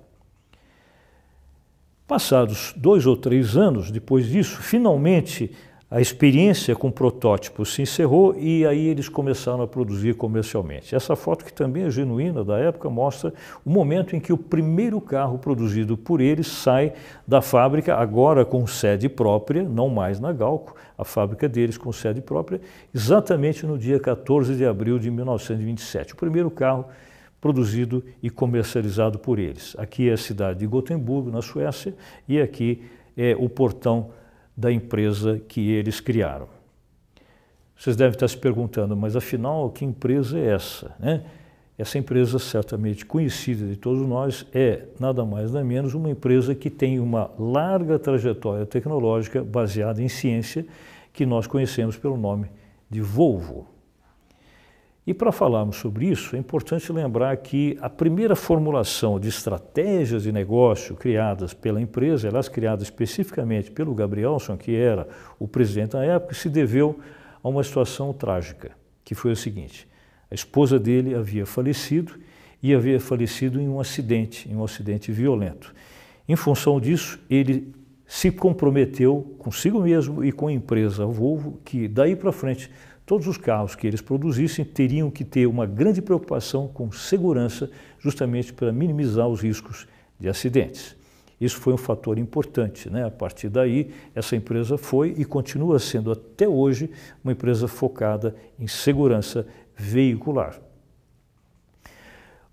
Passados 2.07 2.73
dois 2.77 3.05
ou 3.05 3.17
três 3.17 3.57
anos 3.57 3.91
depois 3.91 4.27
disso, 4.27 4.61
finalmente 4.61 5.51
a 5.89 6.01
experiência 6.01 6.75
com 6.75 6.91
protótipos 6.91 7.73
se 7.73 7.81
encerrou 7.81 8.35
e 8.37 8.65
aí 8.65 8.87
eles 8.87 9.07
começaram 9.07 9.61
a 9.61 9.67
produzir 9.67 10.15
comercialmente. 10.15 10.93
Essa 10.93 11.15
foto, 11.15 11.45
que 11.45 11.53
também 11.53 11.83
é 11.83 11.89
genuína 11.89 12.43
da 12.43 12.57
época, 12.57 12.89
mostra 12.89 13.33
o 13.65 13.69
momento 13.69 14.13
em 14.13 14.19
que 14.19 14.33
o 14.33 14.37
primeiro 14.37 14.99
carro 14.99 15.37
produzido 15.37 15.95
por 15.95 16.19
eles 16.19 16.47
sai 16.47 16.91
da 17.25 17.41
fábrica, 17.41 17.95
agora 17.95 18.43
com 18.43 18.67
sede 18.67 19.07
própria, 19.07 19.63
não 19.63 19.87
mais 19.87 20.19
na 20.19 20.33
Galco, 20.33 20.75
a 20.97 21.05
fábrica 21.05 21.47
deles 21.47 21.77
com 21.77 21.93
sede 21.93 22.19
própria, 22.19 22.59
exatamente 22.93 23.65
no 23.65 23.77
dia 23.77 23.97
14 23.97 24.57
de 24.57 24.65
abril 24.65 24.99
de 24.99 25.09
1927. 25.09 26.13
O 26.13 26.17
primeiro 26.17 26.51
carro 26.51 26.85
produzido 27.39 28.03
e 28.21 28.29
comercializado 28.29 29.17
por 29.17 29.39
eles. 29.39 29.73
Aqui 29.77 30.09
é 30.09 30.13
a 30.13 30.17
cidade 30.17 30.59
de 30.59 30.67
Gotemburgo, 30.67 31.31
na 31.31 31.41
Suécia, 31.41 31.95
e 32.27 32.41
aqui 32.41 32.83
é 33.15 33.37
o 33.39 33.47
portão 33.47 34.09
da 34.57 34.71
empresa 34.71 35.39
que 35.47 35.69
eles 35.71 35.99
criaram. 35.99 36.47
Vocês 37.77 37.95
devem 37.95 38.13
estar 38.13 38.27
se 38.27 38.37
perguntando, 38.37 38.97
mas 38.97 39.15
afinal, 39.15 39.69
que 39.69 39.85
empresa 39.85 40.39
é 40.39 40.47
essa? 40.47 40.95
Né? 40.99 41.23
Essa 41.77 41.99
empresa, 41.99 42.39
certamente 42.39 43.05
conhecida 43.05 43.67
de 43.67 43.75
todos 43.75 44.01
nós, 44.07 44.47
é 44.51 44.85
nada 44.99 45.23
mais 45.23 45.51
nada 45.51 45.63
menos 45.63 45.93
uma 45.93 46.09
empresa 46.09 46.55
que 46.55 46.71
tem 46.71 46.99
uma 46.99 47.29
larga 47.37 47.99
trajetória 47.99 48.65
tecnológica 48.65 49.43
baseada 49.43 50.01
em 50.01 50.09
ciência, 50.09 50.65
que 51.13 51.23
nós 51.23 51.45
conhecemos 51.45 51.95
pelo 51.95 52.17
nome 52.17 52.49
de 52.89 52.99
Volvo. 52.99 53.76
E 55.07 55.13
para 55.13 55.31
falarmos 55.31 55.77
sobre 55.77 56.07
isso, 56.07 56.35
é 56.35 56.39
importante 56.39 56.91
lembrar 56.91 57.37
que 57.37 57.77
a 57.79 57.89
primeira 57.89 58.35
formulação 58.35 59.17
de 59.17 59.29
estratégias 59.29 60.23
de 60.23 60.33
negócio 60.33 60.97
criadas 60.97 61.53
pela 61.53 61.79
empresa, 61.79 62.27
elas 62.27 62.49
criadas 62.49 62.83
especificamente 62.83 63.71
pelo 63.71 63.95
Gabrielson, 63.95 64.57
que 64.57 64.75
era 64.75 65.07
o 65.39 65.47
presidente 65.47 65.93
na 65.93 66.03
época, 66.03 66.33
se 66.33 66.49
deveu 66.49 66.99
a 67.41 67.47
uma 67.47 67.63
situação 67.63 68.11
trágica, 68.11 68.71
que 69.05 69.15
foi 69.15 69.31
o 69.31 69.35
seguinte: 69.37 69.87
a 70.29 70.35
esposa 70.35 70.77
dele 70.77 71.15
havia 71.15 71.45
falecido 71.45 72.11
e 72.61 72.75
havia 72.75 72.99
falecido 72.99 73.61
em 73.61 73.69
um 73.69 73.79
acidente, 73.79 74.51
em 74.51 74.57
um 74.57 74.63
acidente 74.65 75.09
violento. 75.09 75.73
Em 76.27 76.35
função 76.35 76.81
disso, 76.81 77.17
ele 77.29 77.73
se 78.05 78.29
comprometeu 78.29 79.35
consigo 79.37 79.79
mesmo 79.79 80.21
e 80.21 80.33
com 80.33 80.47
a 80.47 80.51
empresa 80.51 81.05
Volvo 81.05 81.61
que 81.63 81.87
daí 81.87 82.13
para 82.13 82.33
frente 82.33 82.69
todos 83.07 83.25
os 83.25 83.37
carros 83.37 83.73
que 83.73 83.87
eles 83.87 84.01
produzissem 84.01 84.65
teriam 84.65 85.09
que 85.09 85.23
ter 85.23 85.47
uma 85.47 85.65
grande 85.65 86.01
preocupação 86.01 86.67
com 86.67 86.91
segurança, 86.91 87.71
justamente 87.97 88.51
para 88.51 88.69
minimizar 88.69 89.29
os 89.29 89.41
riscos 89.41 89.87
de 90.19 90.27
acidentes. 90.27 90.93
Isso 91.39 91.57
foi 91.57 91.71
um 91.71 91.77
fator 91.77 92.19
importante. 92.19 92.89
Né? 92.89 93.05
A 93.05 93.09
partir 93.09 93.47
daí, 93.47 93.91
essa 94.13 94.35
empresa 94.35 94.77
foi 94.77 95.15
e 95.17 95.23
continua 95.23 95.79
sendo 95.79 96.11
até 96.11 96.49
hoje 96.49 96.91
uma 97.23 97.31
empresa 97.31 97.65
focada 97.65 98.35
em 98.59 98.67
segurança 98.67 99.47
veicular. 99.73 100.59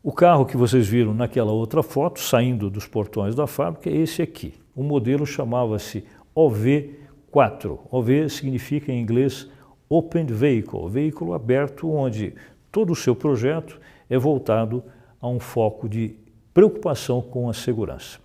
O 0.05 0.13
carro 0.13 0.47
que 0.47 0.57
vocês 0.57 0.87
viram 0.87 1.13
naquela 1.13 1.51
outra 1.51 1.83
foto, 1.83 2.21
saindo 2.21 2.71
dos 2.71 2.87
portões 2.87 3.35
da 3.35 3.49
fábrica, 3.49 3.91
é 3.91 3.97
esse 3.97 4.23
aqui. 4.23 4.55
O 4.77 4.85
modelo 4.85 5.27
chamava-se 5.27 6.05
OV4. 6.37 7.81
OV 7.91 8.29
significa 8.29 8.93
em 8.93 9.01
inglês 9.01 9.49
Open 9.89 10.27
Vehicle, 10.27 10.89
veículo 10.89 11.35
aberto 11.35 11.91
onde 11.91 12.35
todo 12.71 12.93
o 12.93 12.97
seu 12.97 13.15
projeto 13.15 13.81
é 14.09 14.19
voltado 14.19 14.83
a 15.21 15.29
um 15.29 15.39
foco 15.39 15.89
de 15.89 16.17
preocupação 16.53 17.21
com 17.21 17.49
a 17.49 17.53
segurança. 17.53 18.19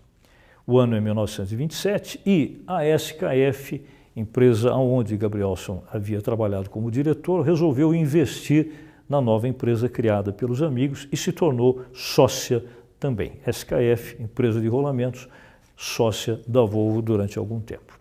O 0.65 0.77
ano 0.77 0.95
é 0.95 1.01
1927 1.01 2.21
e 2.25 2.61
a 2.67 2.85
SKF, 2.85 3.81
empresa 4.15 4.73
onde 4.75 5.17
Gabrielson 5.17 5.83
havia 5.91 6.21
trabalhado 6.21 6.69
como 6.69 6.91
diretor, 6.91 7.41
resolveu 7.41 7.93
investir 7.93 8.71
na 9.09 9.19
nova 9.19 9.47
empresa 9.47 9.89
criada 9.89 10.31
pelos 10.31 10.61
amigos 10.61 11.07
e 11.11 11.17
se 11.17 11.31
tornou 11.31 11.81
sócia 11.91 12.63
também. 12.99 13.33
SKF, 13.47 14.21
empresa 14.21 14.61
de 14.61 14.67
rolamentos, 14.67 15.27
sócia 15.75 16.39
da 16.47 16.61
Volvo 16.61 17.01
durante 17.01 17.39
algum 17.39 17.59
tempo. 17.59 17.98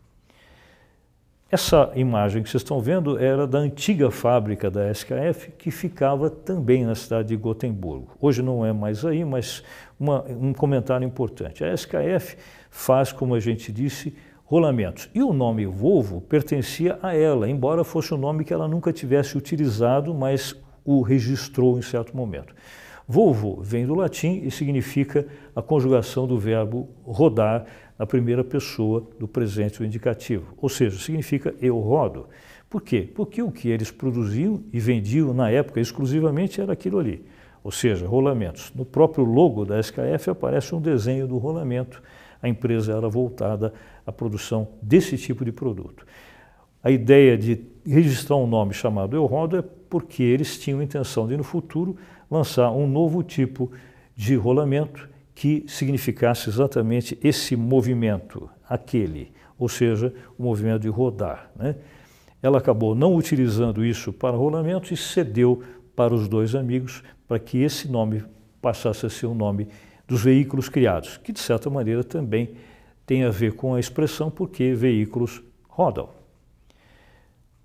Essa 1.51 1.91
imagem 1.95 2.43
que 2.43 2.51
vocês 2.51 2.61
estão 2.61 2.79
vendo 2.79 3.19
era 3.19 3.47
da 3.47 3.57
antiga 3.57 4.11
fábrica 4.11 4.71
da 4.71 4.91
SKF, 4.91 5.51
que 5.57 5.71
ficava 5.71 6.29
também 6.29 6.85
na 6.85 6.95
cidade 6.95 7.29
de 7.29 7.37
Gotemburgo. 7.37 8.11
Hoje 8.21 8.43
não 8.43 8.67
é 8.67 8.71
mais 8.71 9.03
aí, 9.03 9.25
mas 9.25 9.63
uma, 9.99 10.23
um 10.29 10.53
comentário 10.53 11.07
importante. 11.07 11.65
A 11.65 11.73
SKF 11.73 12.37
faz, 12.69 13.13
como 13.13 13.35
a 13.35 13.41
gente 13.41 13.73
disse, 13.73 14.15
rolamentos. 14.45 15.09
E 15.15 15.23
o 15.23 15.33
nome 15.33 15.65
Volvo 15.65 16.21
pertencia 16.21 16.99
a 17.03 17.15
ela, 17.17 17.49
embora 17.49 17.83
fosse 17.83 18.13
um 18.13 18.19
nome 18.19 18.45
que 18.45 18.53
ela 18.53 18.69
nunca 18.69 18.93
tivesse 18.93 19.39
utilizado, 19.39 20.13
mas 20.13 20.55
o 20.85 21.01
registrou 21.01 21.79
em 21.79 21.83
certo 21.83 22.15
momento. 22.15 22.55
Volvo 23.11 23.63
vem 23.63 23.87
do 23.87 23.95
latim 23.95 24.43
e 24.45 24.51
significa 24.51 25.27
a 25.57 25.63
conjugação 25.63 26.27
do 26.27 26.39
verbo 26.39 26.91
rodar 27.07 27.65
na 27.99 28.07
primeira 28.07 28.45
pessoa 28.45 29.05
do 29.19 29.27
presente 29.27 29.83
o 29.83 29.85
indicativo, 29.85 30.55
ou 30.57 30.69
seja, 30.69 30.99
significa 30.99 31.55
eu 31.61 31.79
rodo. 31.79 32.29
Por 32.71 32.83
quê? 32.83 33.09
Porque 33.15 33.43
o 33.43 33.51
que 33.51 33.69
eles 33.69 33.91
produziam 33.91 34.63
e 34.73 34.79
vendiam 34.79 35.35
na 35.35 35.51
época 35.51 35.81
exclusivamente 35.81 36.61
era 36.61 36.73
aquilo 36.73 36.99
ali, 36.99 37.25
ou 37.65 37.73
seja, 37.73 38.07
rolamentos. 38.07 38.73
No 38.75 38.85
próprio 38.85 39.25
logo 39.25 39.65
da 39.65 39.81
SKF 39.81 40.31
aparece 40.31 40.75
um 40.75 40.81
desenho 40.81 41.27
do 41.27 41.39
rolamento. 41.39 42.03
A 42.41 42.49
empresa 42.49 42.93
era 42.93 43.09
voltada 43.09 43.73
à 44.07 44.13
produção 44.13 44.69
desse 44.81 45.17
tipo 45.17 45.45
de 45.45 45.51
produto. 45.51 46.07
A 46.85 46.91
ideia 46.91 47.37
de 47.37 47.61
registrar 47.85 48.37
um 48.37 48.47
nome 48.47 48.73
chamado 48.73 49.17
Eu 49.17 49.27
Rodo 49.27 49.57
é 49.57 49.63
porque 49.63 50.23
eles 50.23 50.59
tinham 50.59 50.83
intenção 50.83 51.27
de, 51.27 51.37
no 51.37 51.43
futuro, 51.43 51.97
lançar 52.31 52.71
um 52.71 52.87
novo 52.87 53.23
tipo 53.23 53.73
de 54.15 54.37
rolamento 54.37 55.09
que 55.39 55.63
significasse 55.69 56.51
exatamente 56.51 57.17
esse 57.23 57.55
movimento, 57.55 58.51
aquele, 58.69 59.31
ou 59.57 59.69
seja, 59.69 60.13
o 60.37 60.43
movimento 60.43 60.83
de 60.83 60.89
rodar. 60.89 61.49
Né? 61.55 61.77
Ela 62.43 62.59
acabou 62.59 62.93
não 62.93 63.15
utilizando 63.15 63.85
isso 63.85 64.13
para 64.13 64.37
rolamento 64.37 64.93
e 64.93 64.97
cedeu 64.97 65.63
para 65.95 66.13
os 66.13 66.27
dois 66.27 66.57
amigos 66.57 67.05
para 67.29 67.39
que 67.39 67.59
esse 67.59 67.87
nome 67.89 68.25
passasse 68.61 69.07
a 69.07 69.09
ser 69.09 69.27
o 69.27 69.35
nome 69.35 69.69
dos 70.09 70.25
veículos 70.25 70.69
criados, 70.69 71.19
que 71.19 71.31
de 71.31 71.39
certa 71.39 71.71
maneira 71.71 72.03
também 72.03 72.51
tem 73.07 73.23
a 73.23 73.31
ver 73.31 73.53
com 73.53 73.77
a 73.77 73.79
expressão 73.79 74.33
porque 74.33 74.75
veículos 74.75 75.41
rodam. 75.69 76.09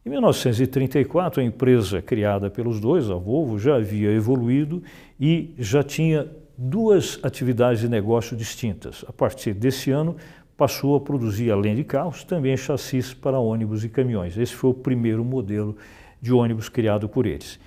Em 0.05 0.11
1934, 0.11 1.41
a 1.41 1.43
empresa 1.43 2.03
criada 2.03 2.51
pelos 2.51 2.79
dois, 2.79 3.09
a 3.09 3.15
Volvo, 3.15 3.57
já 3.57 3.77
havia 3.77 4.11
evoluído 4.11 4.83
e 5.19 5.55
já 5.57 5.81
tinha 5.81 6.29
duas 6.57 7.19
atividades 7.23 7.81
de 7.81 7.89
negócio 7.89 8.35
distintas. 8.37 9.03
A 9.07 9.13
partir 9.13 9.53
desse 9.53 9.91
ano, 9.91 10.15
passou 10.55 10.95
a 10.95 11.01
produzir, 11.01 11.51
além 11.51 11.75
de 11.75 11.83
carros, 11.83 12.23
também 12.23 12.55
chassis 12.55 13.13
para 13.13 13.39
ônibus 13.39 13.83
e 13.83 13.89
caminhões. 13.89 14.37
Esse 14.37 14.53
foi 14.53 14.69
o 14.69 14.73
primeiro 14.73 15.23
modelo 15.23 15.75
de 16.21 16.31
ônibus 16.31 16.69
criado 16.69 17.09
por 17.09 17.25
eles. 17.25 17.59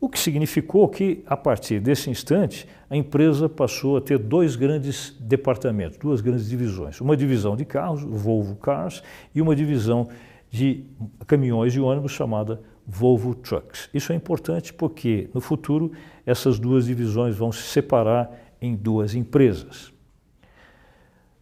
O 0.00 0.08
que 0.08 0.18
significou 0.18 0.86
que, 0.88 1.24
a 1.26 1.36
partir 1.36 1.80
desse 1.80 2.10
instante, 2.10 2.68
a 2.90 2.96
empresa 2.96 3.48
passou 3.48 3.96
a 3.96 4.00
ter 4.00 4.18
dois 4.18 4.54
grandes 4.54 5.16
departamentos, 5.18 5.96
duas 5.96 6.20
grandes 6.20 6.48
divisões. 6.48 7.00
Uma 7.00 7.16
divisão 7.16 7.56
de 7.56 7.64
carros, 7.64 8.02
Volvo 8.02 8.56
Cars, 8.56 9.02
e 9.34 9.40
uma 9.40 9.56
divisão 9.56 10.08
de 10.50 10.84
caminhões 11.26 11.74
e 11.74 11.80
ônibus 11.80 12.12
chamada 12.12 12.60
Volvo 12.86 13.34
Trucks. 13.34 13.88
Isso 13.94 14.12
é 14.12 14.16
importante 14.16 14.72
porque 14.72 15.30
no 15.32 15.40
futuro 15.40 15.92
essas 16.26 16.58
duas 16.58 16.86
divisões 16.86 17.36
vão 17.36 17.50
se 17.50 17.62
separar 17.62 18.30
em 18.60 18.74
duas 18.74 19.14
empresas. 19.14 19.92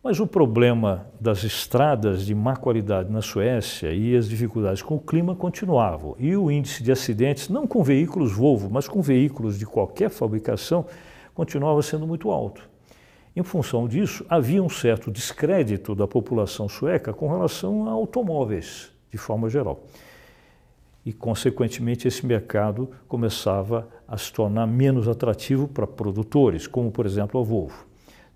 Mas 0.03 0.19
o 0.19 0.27
problema 0.27 1.07
das 1.21 1.45
estradas 1.45 2.27
de 2.27 2.35
má 2.35 2.57
qualidade 2.57 3.11
na 3.13 3.23
Suécia 3.23 3.93
e 3.93 4.17
as 4.17 4.29
dificuldades 4.29 4.83
com 4.83 4.97
o 4.97 5.01
clima 5.01 5.37
continuavam. 5.37 6.17
E 6.19 6.37
o 6.37 6.51
índice 6.51 6.83
de 6.83 6.91
acidentes, 6.91 7.49
não 7.49 7.69
com 7.69 7.85
veículos 7.85 8.33
Volvo, 8.33 8.69
mas 8.69 8.89
com 8.89 9.01
veículos 9.01 9.57
de 9.57 9.65
qualquer 9.65 10.11
fabricação, 10.11 10.87
continuava 11.33 11.81
sendo 11.83 12.05
muito 12.05 12.33
alto. 12.33 12.69
Em 13.35 13.45
função 13.45 13.87
disso, 13.87 14.27
havia 14.29 14.63
um 14.63 14.69
certo 14.69 15.09
descrédito 15.09 15.95
da 15.95 16.09
população 16.09 16.69
sueca 16.69 17.13
com 17.13 17.29
relação 17.29 17.89
a 17.89 17.93
automóveis 17.93 18.91
de 19.09 19.17
forma 19.17 19.49
geral. 19.49 19.85
E, 21.05 21.13
consequentemente, 21.13 22.07
esse 22.07 22.25
mercado 22.25 22.91
começava 23.09 23.89
a 24.07 24.17
se 24.17 24.33
tornar 24.33 24.67
menos 24.67 25.09
atrativo 25.09 25.67
para 25.67 25.87
produtores, 25.87 26.67
como, 26.67 26.91
por 26.91 27.07
exemplo, 27.07 27.41
a 27.41 27.43
Volvo. 27.43 27.87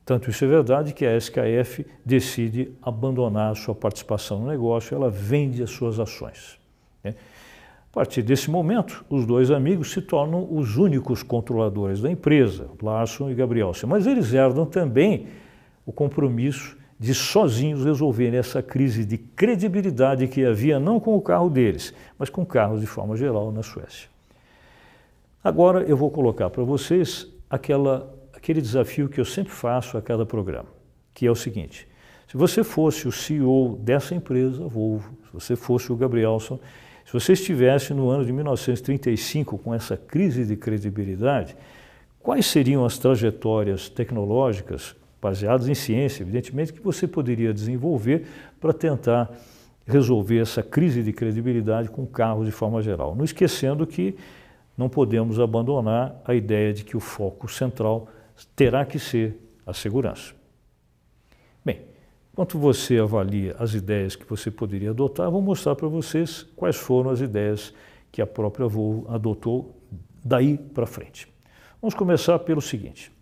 Tanto 0.05 0.31
isso 0.31 0.45
é 0.45 0.49
verdade 0.49 0.93
que 0.93 1.05
a 1.05 1.17
SKF 1.17 1.85
decide 2.05 2.73
abandonar 2.81 3.51
a 3.51 3.55
sua 3.57 3.75
participação 3.75 4.41
no 4.41 4.47
negócio, 4.47 4.95
ela 4.95 5.11
vende 5.11 5.63
as 5.63 5.71
suas 5.71 5.99
ações. 5.99 6.59
Né? 7.03 7.15
A 7.91 7.95
partir 7.95 8.23
desse 8.23 8.51
momento, 8.51 9.05
os 9.11 9.27
dois 9.27 9.51
amigos 9.51 9.91
se 9.91 10.01
tornam 10.01 10.47
os 10.51 10.77
únicos 10.77 11.23
controladores 11.23 12.01
da 12.01 12.11
empresa, 12.11 12.69
Larson 12.81 13.31
e 13.31 13.35
Gabrielsen. 13.35 13.89
Mas 13.89 14.07
eles 14.07 14.33
herdam 14.33 14.65
também 14.65 15.27
o 15.85 15.93
compromisso 15.93 16.77
de 16.99 17.15
sozinhos 17.15 17.85
resolverem 17.85 18.39
essa 18.39 18.63
crise 18.63 19.05
de 19.05 19.19
credibilidade 19.19 20.27
que 20.29 20.45
havia 20.45 20.81
não 20.81 20.99
com 20.99 21.15
o 21.15 21.21
carro 21.21 21.51
deles, 21.51 21.93
mas 22.19 22.31
com 22.31 22.45
carros 22.45 22.81
de 22.81 22.87
forma 22.87 23.17
geral 23.17 23.53
na 23.53 23.63
Suécia. 23.63 24.09
Agora 25.45 25.83
eu 25.83 25.97
vou 25.97 26.11
colocar 26.11 26.51
para 26.51 26.65
vocês 26.65 27.29
aquela, 27.49 28.13
aquele 28.33 28.61
desafio 28.61 29.09
que 29.09 29.21
eu 29.21 29.25
sempre 29.25 29.53
faço 29.53 29.97
a 29.99 30.03
cada 30.03 30.25
programa, 30.25 30.69
que 31.13 31.27
é 31.27 31.31
o 31.31 31.37
seguinte: 31.37 31.87
se 32.27 32.37
você 32.37 32.65
fosse 32.65 33.07
o 33.07 33.13
CEO 33.13 33.79
dessa 33.81 34.15
empresa, 34.15 34.67
Volvo, 34.67 35.11
se 35.27 35.33
você 35.33 35.57
fosse 35.57 35.93
o 35.93 35.97
Gabrielson, 35.97 36.59
se 37.05 37.13
você 37.13 37.35
estivesse 37.35 37.95
no 37.95 38.09
ano 38.09 38.25
de 38.25 38.33
1935 38.33 39.59
com 39.59 39.73
essa 39.73 39.97
crise 39.97 40.45
de 40.45 40.57
credibilidade, 40.57 41.57
quais 42.19 42.47
seriam 42.47 42.85
as 42.85 42.99
trajetórias 42.99 43.89
tecnológicas 43.89 44.97
baseados 45.27 45.69
em 45.69 45.75
ciência, 45.75 46.23
evidentemente, 46.23 46.73
que 46.73 46.81
você 46.81 47.09
poderia 47.09 47.53
desenvolver 47.53 48.29
para 48.61 48.73
tentar 48.73 49.29
resolver 49.85 50.39
essa 50.39 50.63
crise 50.63 51.03
de 51.03 51.13
credibilidade 51.13 51.91
com 51.91 52.07
carros 52.07 52.47
de 52.47 52.53
forma 52.53 52.81
geral. 52.81 53.17
Não 53.17 53.25
esquecendo 53.25 53.85
que 53.85 54.17
não 54.79 54.89
podemos 54.89 55.41
abandonar 55.41 56.15
a 56.25 56.33
ideia 56.33 56.73
de 56.73 56.85
que 56.85 56.97
o 56.97 57.01
foco 57.01 57.49
central 57.49 58.07
terá 58.55 58.85
que 58.85 59.01
ser 59.01 59.37
a 59.67 59.73
segurança. 59.73 60.33
Bem, 61.65 61.81
enquanto 62.33 62.57
você 62.57 62.99
avalia 62.99 63.57
as 63.59 63.75
ideias 63.75 64.15
que 64.15 64.29
você 64.29 64.49
poderia 64.49 64.91
adotar, 64.91 65.29
vou 65.29 65.43
mostrar 65.43 65.75
para 65.75 65.89
vocês 65.89 66.45
quais 66.55 66.77
foram 66.77 67.11
as 67.11 67.21
ideias 67.21 67.75
que 68.13 68.23
a 68.23 68.27
própria 68.27 68.69
Volvo 68.69 69.07
adotou 69.09 69.75
daí 70.25 70.57
para 70.57 70.87
frente. 70.87 71.27
Vamos 71.83 71.95
começar 71.95 72.39
pelo 72.39 72.61
seguinte. 72.61 73.16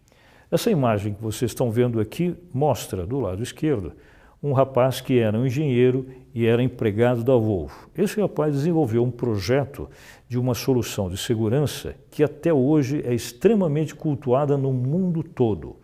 Essa 0.55 0.71
imagem 0.71 1.15
que 1.15 1.21
vocês 1.21 1.51
estão 1.51 1.69
vendo 1.69 1.99
aqui 1.99 2.37
mostra, 2.53 3.05
do 3.05 3.19
lado 3.19 3.43
esquerdo, 3.43 3.93
um 4.41 4.53
rapaz 4.53 5.01
que 5.01 5.19
era 5.19 5.37
um 5.37 5.45
engenheiro 5.45 6.07
e 6.33 6.47
era 6.47 6.63
empregado 6.63 7.25
da 7.25 7.35
Volvo. 7.35 7.91
Esse 7.99 8.21
rapaz 8.21 8.55
desenvolveu 8.55 9.03
um 9.03 9.11
projeto 9.11 9.91
de 10.29 10.39
uma 10.39 10.55
solução 10.55 11.09
de 11.09 11.17
segurança 11.17 11.97
que 12.09 12.23
até 12.23 12.55
hoje 12.55 13.03
é 13.05 13.13
extremamente 13.13 13.97
cultuada 13.97 14.57
no 14.57 14.73
mundo 14.73 15.25
todo. 15.25 15.75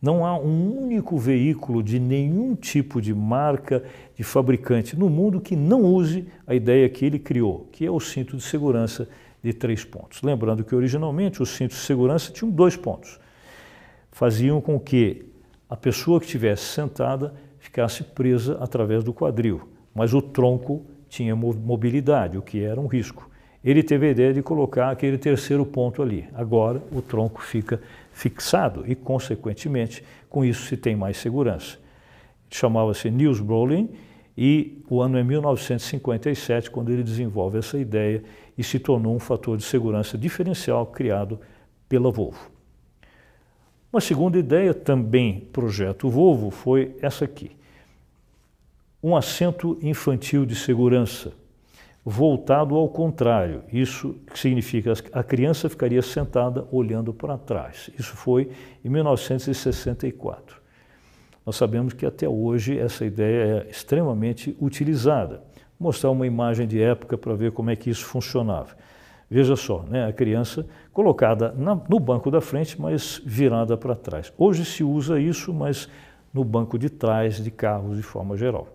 Não 0.00 0.24
há 0.24 0.38
um 0.38 0.84
único 0.84 1.18
veículo 1.18 1.82
de 1.82 1.98
nenhum 1.98 2.54
tipo 2.54 3.02
de 3.02 3.12
marca, 3.12 3.82
de 4.14 4.22
fabricante 4.22 4.96
no 4.96 5.10
mundo 5.10 5.40
que 5.40 5.56
não 5.56 5.82
use 5.82 6.28
a 6.46 6.54
ideia 6.54 6.88
que 6.88 7.04
ele 7.04 7.18
criou, 7.18 7.66
que 7.72 7.84
é 7.84 7.90
o 7.90 7.98
cinto 7.98 8.36
de 8.36 8.44
segurança 8.44 9.08
de 9.42 9.52
três 9.52 9.84
pontos. 9.84 10.22
Lembrando 10.22 10.62
que 10.62 10.76
originalmente 10.76 11.42
os 11.42 11.48
cintos 11.48 11.78
de 11.78 11.82
segurança 11.82 12.30
tinham 12.30 12.52
dois 12.52 12.76
pontos 12.76 13.20
faziam 14.12 14.60
com 14.60 14.78
que 14.78 15.24
a 15.68 15.76
pessoa 15.76 16.20
que 16.20 16.26
estivesse 16.26 16.64
sentada 16.64 17.34
ficasse 17.58 18.04
presa 18.04 18.58
através 18.60 19.02
do 19.02 19.12
quadril, 19.12 19.62
mas 19.94 20.12
o 20.14 20.20
tronco 20.20 20.84
tinha 21.08 21.34
mobilidade, 21.34 22.38
o 22.38 22.42
que 22.42 22.62
era 22.62 22.80
um 22.80 22.86
risco. 22.86 23.28
Ele 23.64 23.82
teve 23.82 24.08
a 24.08 24.10
ideia 24.10 24.34
de 24.34 24.42
colocar 24.42 24.90
aquele 24.90 25.16
terceiro 25.16 25.64
ponto 25.64 26.02
ali. 26.02 26.28
Agora 26.34 26.82
o 26.92 27.00
tronco 27.00 27.40
fica 27.40 27.80
fixado 28.12 28.84
e, 28.86 28.94
consequentemente, 28.94 30.04
com 30.28 30.44
isso 30.44 30.66
se 30.66 30.76
tem 30.76 30.96
mais 30.96 31.16
segurança. 31.16 31.78
Chamava-se 32.50 33.10
Niels 33.10 33.40
Brolin 33.40 33.88
e 34.36 34.82
o 34.90 35.00
ano 35.00 35.16
é 35.16 35.22
1957 35.22 36.70
quando 36.70 36.90
ele 36.90 37.02
desenvolve 37.02 37.58
essa 37.58 37.78
ideia 37.78 38.22
e 38.58 38.64
se 38.64 38.78
tornou 38.78 39.14
um 39.14 39.20
fator 39.20 39.56
de 39.56 39.62
segurança 39.62 40.18
diferencial 40.18 40.86
criado 40.86 41.40
pela 41.88 42.10
Volvo. 42.10 42.51
Uma 43.92 44.00
segunda 44.00 44.38
ideia, 44.38 44.72
também 44.72 45.40
projeto 45.52 46.08
Volvo, 46.08 46.50
foi 46.50 46.96
essa 47.02 47.26
aqui. 47.26 47.50
Um 49.02 49.14
assento 49.14 49.78
infantil 49.82 50.46
de 50.46 50.54
segurança, 50.54 51.34
voltado 52.02 52.74
ao 52.74 52.88
contrário. 52.88 53.62
Isso 53.70 54.16
significa 54.34 54.94
que 54.94 55.10
a 55.12 55.22
criança 55.22 55.68
ficaria 55.68 56.00
sentada 56.00 56.66
olhando 56.72 57.12
para 57.12 57.36
trás. 57.36 57.90
Isso 57.98 58.16
foi 58.16 58.50
em 58.82 58.88
1964. 58.88 60.56
Nós 61.44 61.56
sabemos 61.56 61.92
que 61.92 62.06
até 62.06 62.26
hoje 62.26 62.78
essa 62.78 63.04
ideia 63.04 63.66
é 63.66 63.70
extremamente 63.70 64.56
utilizada. 64.58 65.42
Vou 65.78 65.88
mostrar 65.88 66.10
uma 66.10 66.26
imagem 66.26 66.66
de 66.66 66.80
época 66.80 67.18
para 67.18 67.34
ver 67.34 67.52
como 67.52 67.68
é 67.68 67.76
que 67.76 67.90
isso 67.90 68.06
funcionava. 68.06 68.74
Veja 69.32 69.56
só, 69.56 69.82
né, 69.88 70.06
a 70.06 70.12
criança 70.12 70.66
colocada 70.92 71.54
na, 71.56 71.74
no 71.88 71.98
banco 71.98 72.30
da 72.30 72.38
frente, 72.38 72.78
mas 72.78 73.18
virada 73.24 73.78
para 73.78 73.94
trás. 73.94 74.30
Hoje 74.36 74.62
se 74.62 74.84
usa 74.84 75.18
isso, 75.18 75.54
mas 75.54 75.88
no 76.34 76.44
banco 76.44 76.78
de 76.78 76.90
trás 76.90 77.42
de 77.42 77.50
carros 77.50 77.96
de 77.96 78.02
forma 78.02 78.36
geral. 78.36 78.68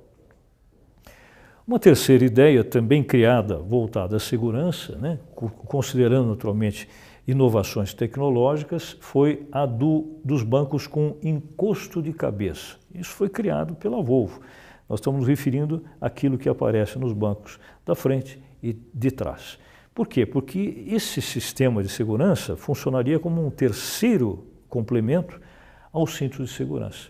Uma 1.68 1.78
terceira 1.78 2.26
ideia, 2.26 2.64
também 2.64 3.04
criada, 3.04 3.60
voltada 3.60 4.16
à 4.16 4.20
segurança, 4.20 4.96
né, 4.96 5.20
considerando 5.36 6.30
naturalmente 6.30 6.90
inovações 7.28 7.94
tecnológicas, 7.94 8.98
foi 9.00 9.48
a 9.52 9.64
do, 9.64 10.18
dos 10.26 10.42
bancos 10.42 10.88
com 10.88 11.18
encosto 11.22 12.02
de 12.02 12.14
cabeça. 12.14 12.78
Isso 12.96 13.12
foi 13.12 13.30
criado 13.30 13.76
pela 13.76 14.02
Volvo. 14.02 14.42
Nós 14.90 15.00
estamos 15.00 15.28
referindo 15.28 15.84
àquilo 16.02 16.36
que 16.36 16.50
aparece 16.50 16.98
nos 16.98 17.14
bancos 17.14 17.60
da 17.86 17.94
frente 17.94 18.42
e 18.64 18.74
de 18.92 19.12
trás. 19.12 19.60
Por 19.98 20.08
quê? 20.08 20.28
Porque 20.28 20.84
esse 20.90 21.20
sistema 21.24 21.82
de 21.82 21.90
segurança 21.90 22.56
funcionaria 22.56 23.18
como 23.18 23.44
um 23.44 23.50
terceiro 23.50 24.46
complemento 24.70 25.42
aos 25.92 26.16
cintos 26.16 26.48
de 26.48 26.56
segurança. 26.56 27.10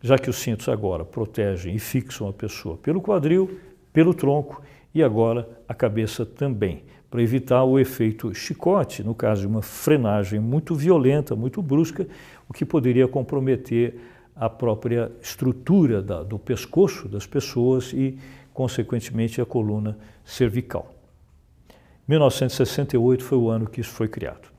Já 0.00 0.16
que 0.16 0.30
os 0.30 0.36
cintos 0.36 0.68
agora 0.68 1.04
protegem 1.04 1.74
e 1.74 1.80
fixam 1.80 2.28
a 2.28 2.32
pessoa 2.32 2.76
pelo 2.76 3.02
quadril, 3.02 3.58
pelo 3.92 4.14
tronco 4.14 4.62
e 4.94 5.02
agora 5.02 5.48
a 5.66 5.74
cabeça 5.74 6.24
também, 6.24 6.84
para 7.10 7.20
evitar 7.20 7.64
o 7.64 7.76
efeito 7.76 8.32
chicote, 8.32 9.02
no 9.02 9.16
caso 9.16 9.40
de 9.40 9.48
uma 9.48 9.60
frenagem 9.60 10.38
muito 10.38 10.76
violenta, 10.76 11.34
muito 11.34 11.60
brusca, 11.60 12.06
o 12.48 12.52
que 12.52 12.64
poderia 12.64 13.08
comprometer 13.08 13.96
a 14.36 14.48
própria 14.48 15.10
estrutura 15.20 16.00
da, 16.00 16.22
do 16.22 16.38
pescoço 16.38 17.08
das 17.08 17.26
pessoas 17.26 17.92
e, 17.92 18.16
consequentemente, 18.54 19.40
a 19.40 19.44
coluna 19.44 19.98
cervical. 20.24 21.01
1968 22.12 23.24
foi 23.24 23.38
o 23.38 23.48
ano 23.48 23.66
que 23.66 23.80
isso 23.80 23.90
foi 23.90 24.06
criado. 24.06 24.52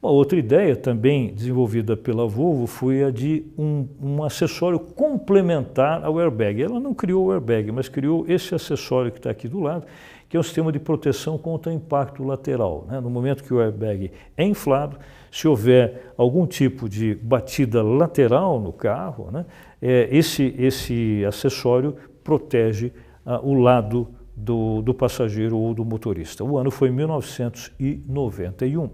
Uma 0.00 0.12
outra 0.12 0.38
ideia 0.38 0.76
também 0.76 1.34
desenvolvida 1.34 1.96
pela 1.96 2.26
Volvo 2.26 2.66
foi 2.66 3.02
a 3.02 3.10
de 3.10 3.44
um, 3.58 3.86
um, 4.00 4.22
acessório 4.22 4.78
complementar 4.78 6.04
ao 6.04 6.18
airbag. 6.20 6.62
Ela 6.62 6.78
não 6.78 6.94
criou 6.94 7.26
o 7.26 7.32
airbag, 7.32 7.72
mas 7.72 7.88
criou 7.88 8.24
esse 8.28 8.54
acessório 8.54 9.10
que 9.10 9.18
está 9.18 9.30
aqui 9.30 9.48
do 9.48 9.58
lado, 9.58 9.84
que 10.28 10.36
é 10.36 10.40
um 10.40 10.42
sistema 10.42 10.70
de 10.70 10.78
proteção 10.78 11.36
contra 11.36 11.72
impacto 11.72 12.22
lateral. 12.22 12.86
Né? 12.88 13.00
No 13.00 13.10
momento 13.10 13.42
que 13.42 13.52
o 13.52 13.60
airbag 13.60 14.12
é 14.36 14.44
inflado, 14.44 14.96
se 15.32 15.48
houver 15.48 16.12
algum 16.16 16.46
tipo 16.46 16.88
de 16.88 17.16
batida 17.16 17.82
lateral 17.82 18.60
no 18.60 18.72
carro, 18.72 19.30
né? 19.32 19.44
é, 19.82 20.08
esse, 20.12 20.54
esse 20.56 21.24
acessório 21.26 21.96
protege 22.22 22.92
ah, 23.26 23.40
o 23.42 23.52
lado 23.54 24.08
do, 24.38 24.80
do 24.82 24.94
passageiro 24.94 25.58
ou 25.58 25.74
do 25.74 25.84
motorista. 25.84 26.44
O 26.44 26.56
ano 26.56 26.70
foi 26.70 26.90
1991. 26.90 28.88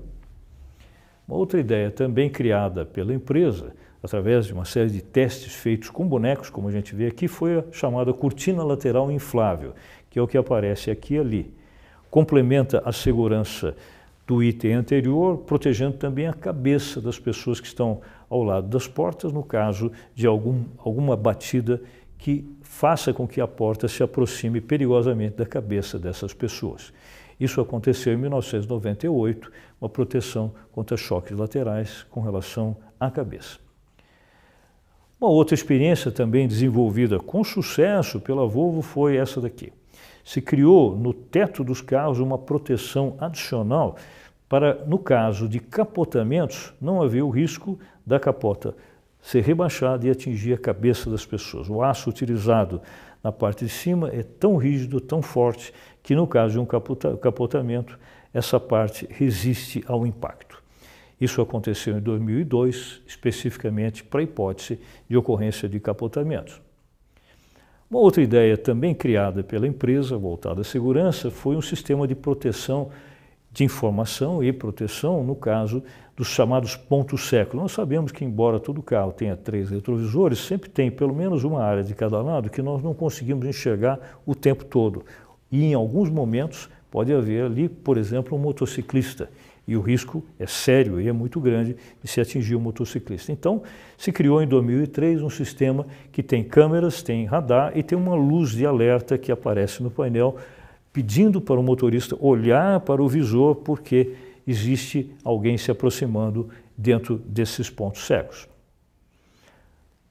Uma 1.28 1.36
outra 1.36 1.60
ideia 1.60 1.90
também 1.90 2.30
criada 2.30 2.84
pela 2.84 3.12
empresa, 3.12 3.74
através 4.02 4.46
de 4.46 4.54
uma 4.54 4.64
série 4.64 4.90
de 4.90 5.02
testes 5.02 5.54
feitos 5.54 5.90
com 5.90 6.06
bonecos, 6.06 6.48
como 6.50 6.68
a 6.68 6.70
gente 6.70 6.94
vê 6.94 7.06
aqui, 7.06 7.28
foi 7.28 7.58
a 7.58 7.64
chamada 7.70 8.12
cortina 8.12 8.62
lateral 8.62 9.10
inflável, 9.10 9.74
que 10.10 10.18
é 10.18 10.22
o 10.22 10.26
que 10.26 10.38
aparece 10.38 10.90
aqui 10.90 11.14
e 11.14 11.18
ali. 11.18 11.54
Complementa 12.10 12.82
a 12.84 12.92
segurança 12.92 13.76
do 14.26 14.42
item 14.42 14.74
anterior, 14.74 15.38
protegendo 15.38 15.96
também 15.98 16.26
a 16.26 16.32
cabeça 16.32 17.00
das 17.00 17.18
pessoas 17.18 17.60
que 17.60 17.66
estão 17.66 18.00
ao 18.30 18.42
lado 18.42 18.68
das 18.68 18.88
portas, 18.88 19.32
no 19.32 19.42
caso 19.42 19.92
de 20.14 20.26
algum, 20.26 20.64
alguma 20.78 21.16
batida 21.16 21.82
que 22.16 22.50
faça 22.74 23.14
com 23.14 23.26
que 23.26 23.40
a 23.40 23.46
porta 23.46 23.86
se 23.86 24.02
aproxime 24.02 24.60
perigosamente 24.60 25.36
da 25.36 25.46
cabeça 25.46 25.96
dessas 25.96 26.34
pessoas. 26.34 26.92
Isso 27.38 27.60
aconteceu 27.60 28.12
em 28.12 28.16
1998, 28.16 29.50
uma 29.80 29.88
proteção 29.88 30.52
contra 30.72 30.96
choques 30.96 31.38
laterais 31.38 32.04
com 32.10 32.20
relação 32.20 32.76
à 32.98 33.12
cabeça. 33.12 33.58
Uma 35.20 35.30
outra 35.30 35.54
experiência 35.54 36.10
também 36.10 36.48
desenvolvida 36.48 37.20
com 37.20 37.44
sucesso 37.44 38.18
pela 38.18 38.44
Volvo 38.44 38.82
foi 38.82 39.16
essa 39.18 39.40
daqui. 39.40 39.72
Se 40.24 40.42
criou 40.42 40.96
no 40.96 41.14
teto 41.14 41.62
dos 41.62 41.80
carros 41.80 42.18
uma 42.18 42.36
proteção 42.36 43.16
adicional 43.20 43.94
para, 44.48 44.84
no 44.84 44.98
caso 44.98 45.48
de 45.48 45.60
capotamentos, 45.60 46.74
não 46.80 47.00
haver 47.00 47.22
o 47.22 47.30
risco 47.30 47.78
da 48.04 48.18
capota 48.18 48.74
ser 49.24 49.42
rebaixada 49.42 50.06
e 50.06 50.10
atingir 50.10 50.52
a 50.52 50.58
cabeça 50.58 51.08
das 51.08 51.24
pessoas. 51.24 51.70
O 51.70 51.82
aço 51.82 52.10
utilizado 52.10 52.82
na 53.22 53.32
parte 53.32 53.64
de 53.64 53.70
cima 53.70 54.10
é 54.10 54.22
tão 54.22 54.56
rígido, 54.56 55.00
tão 55.00 55.22
forte, 55.22 55.72
que 56.02 56.14
no 56.14 56.26
caso 56.26 56.52
de 56.52 56.58
um 56.58 56.66
capotamento, 57.16 57.98
essa 58.34 58.60
parte 58.60 59.08
resiste 59.10 59.82
ao 59.88 60.06
impacto. 60.06 60.62
Isso 61.18 61.40
aconteceu 61.40 61.96
em 61.96 62.02
2002, 62.02 63.00
especificamente 63.06 64.04
para 64.04 64.20
a 64.20 64.24
hipótese 64.24 64.78
de 65.08 65.16
ocorrência 65.16 65.66
de 65.70 65.80
capotamentos. 65.80 66.60
Uma 67.90 68.00
outra 68.00 68.22
ideia 68.22 68.58
também 68.58 68.94
criada 68.94 69.42
pela 69.42 69.66
empresa, 69.66 70.18
voltada 70.18 70.60
à 70.60 70.64
segurança, 70.64 71.30
foi 71.30 71.56
um 71.56 71.62
sistema 71.62 72.06
de 72.06 72.14
proteção 72.14 72.90
de 73.50 73.62
informação 73.62 74.42
e 74.42 74.52
proteção 74.52 75.22
no 75.22 75.36
caso 75.36 75.82
dos 76.16 76.28
chamados 76.28 76.76
pontos 76.76 77.28
cegos. 77.28 77.54
Nós 77.54 77.72
sabemos 77.72 78.12
que, 78.12 78.24
embora 78.24 78.60
todo 78.60 78.82
carro 78.82 79.12
tenha 79.12 79.36
três 79.36 79.70
retrovisores, 79.70 80.38
sempre 80.38 80.70
tem 80.70 80.90
pelo 80.90 81.14
menos 81.14 81.44
uma 81.44 81.62
área 81.62 81.82
de 81.82 81.94
cada 81.94 82.20
lado 82.22 82.50
que 82.50 82.62
nós 82.62 82.82
não 82.82 82.94
conseguimos 82.94 83.46
enxergar 83.46 83.98
o 84.24 84.34
tempo 84.34 84.64
todo. 84.64 85.04
E 85.50 85.64
em 85.64 85.74
alguns 85.74 86.08
momentos 86.08 86.68
pode 86.90 87.12
haver 87.12 87.44
ali, 87.44 87.68
por 87.68 87.96
exemplo, 87.96 88.38
um 88.38 88.40
motociclista. 88.40 89.28
E 89.66 89.76
o 89.76 89.80
risco 89.80 90.22
é 90.38 90.46
sério 90.46 91.00
e 91.00 91.08
é 91.08 91.12
muito 91.12 91.40
grande 91.40 91.74
de 92.02 92.08
se 92.08 92.20
atingir 92.20 92.54
o 92.54 92.58
um 92.58 92.60
motociclista. 92.60 93.32
Então, 93.32 93.62
se 93.96 94.12
criou 94.12 94.42
em 94.42 94.46
2003 94.46 95.22
um 95.22 95.30
sistema 95.30 95.86
que 96.12 96.22
tem 96.22 96.44
câmeras, 96.44 97.02
tem 97.02 97.24
radar 97.24 97.72
e 97.74 97.82
tem 97.82 97.96
uma 97.96 98.14
luz 98.14 98.50
de 98.50 98.66
alerta 98.66 99.16
que 99.16 99.32
aparece 99.32 99.82
no 99.82 99.90
painel 99.90 100.36
pedindo 100.92 101.40
para 101.40 101.58
o 101.58 101.62
motorista 101.62 102.16
olhar 102.20 102.78
para 102.80 103.02
o 103.02 103.08
visor 103.08 103.56
porque 103.56 104.12
existe 104.46 105.14
alguém 105.24 105.56
se 105.56 105.70
aproximando 105.70 106.48
dentro 106.76 107.16
desses 107.16 107.70
pontos 107.70 108.06
cegos. 108.06 108.48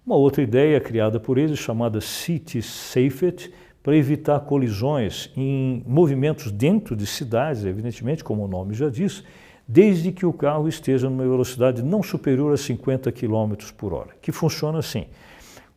Uma 0.05 0.15
outra 0.15 0.41
ideia 0.41 0.81
criada 0.81 1.19
por 1.19 1.37
eles, 1.37 1.59
chamada 1.59 2.01
City 2.01 2.61
Safety, 2.61 3.51
para 3.81 3.95
evitar 3.95 4.39
colisões 4.41 5.29
em 5.35 5.83
movimentos 5.85 6.51
dentro 6.51 6.95
de 6.95 7.05
cidades, 7.05 7.65
evidentemente, 7.65 8.23
como 8.23 8.43
o 8.43 8.47
nome 8.47 8.73
já 8.73 8.89
diz, 8.89 9.23
desde 9.67 10.11
que 10.11 10.25
o 10.25 10.33
carro 10.33 10.67
esteja 10.67 11.09
numa 11.09 11.23
velocidade 11.23 11.81
não 11.81 12.03
superior 12.03 12.53
a 12.53 12.57
50 12.57 13.11
km 13.11 13.53
por 13.77 13.93
hora, 13.93 14.09
que 14.21 14.31
funciona 14.31 14.79
assim. 14.79 15.05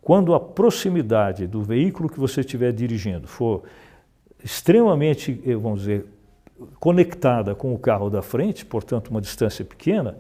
Quando 0.02 0.34
a 0.34 0.40
proximidade 0.40 1.46
do 1.46 1.62
veículo 1.62 2.08
que 2.08 2.18
você 2.18 2.40
estiver 2.40 2.72
dirigindo 2.72 3.26
for 3.26 3.62
extremamente, 4.42 5.40
eh, 5.44 5.56
vamos 5.56 5.80
dizer, 5.80 6.06
conectada 6.78 7.54
com 7.54 7.74
o 7.74 7.78
carro 7.78 8.08
da 8.08 8.22
frente, 8.22 8.64
portanto 8.64 9.08
uma 9.08 9.20
distância 9.20 9.64
pequena, 9.64 10.18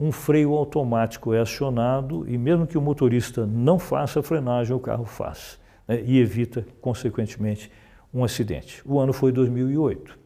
um 0.00 0.12
freio 0.12 0.54
automático 0.54 1.34
é 1.34 1.40
acionado 1.40 2.24
e 2.28 2.38
mesmo 2.38 2.66
que 2.66 2.78
o 2.78 2.80
motorista 2.80 3.44
não 3.44 3.78
faça 3.78 4.20
a 4.20 4.22
frenagem, 4.22 4.74
o 4.74 4.78
carro 4.78 5.04
faz 5.04 5.58
né, 5.88 6.00
e 6.04 6.18
evita, 6.18 6.64
consequentemente, 6.80 7.70
um 8.14 8.22
acidente. 8.22 8.80
O 8.86 9.00
ano 9.00 9.12
foi 9.12 9.32
2008. 9.32 10.16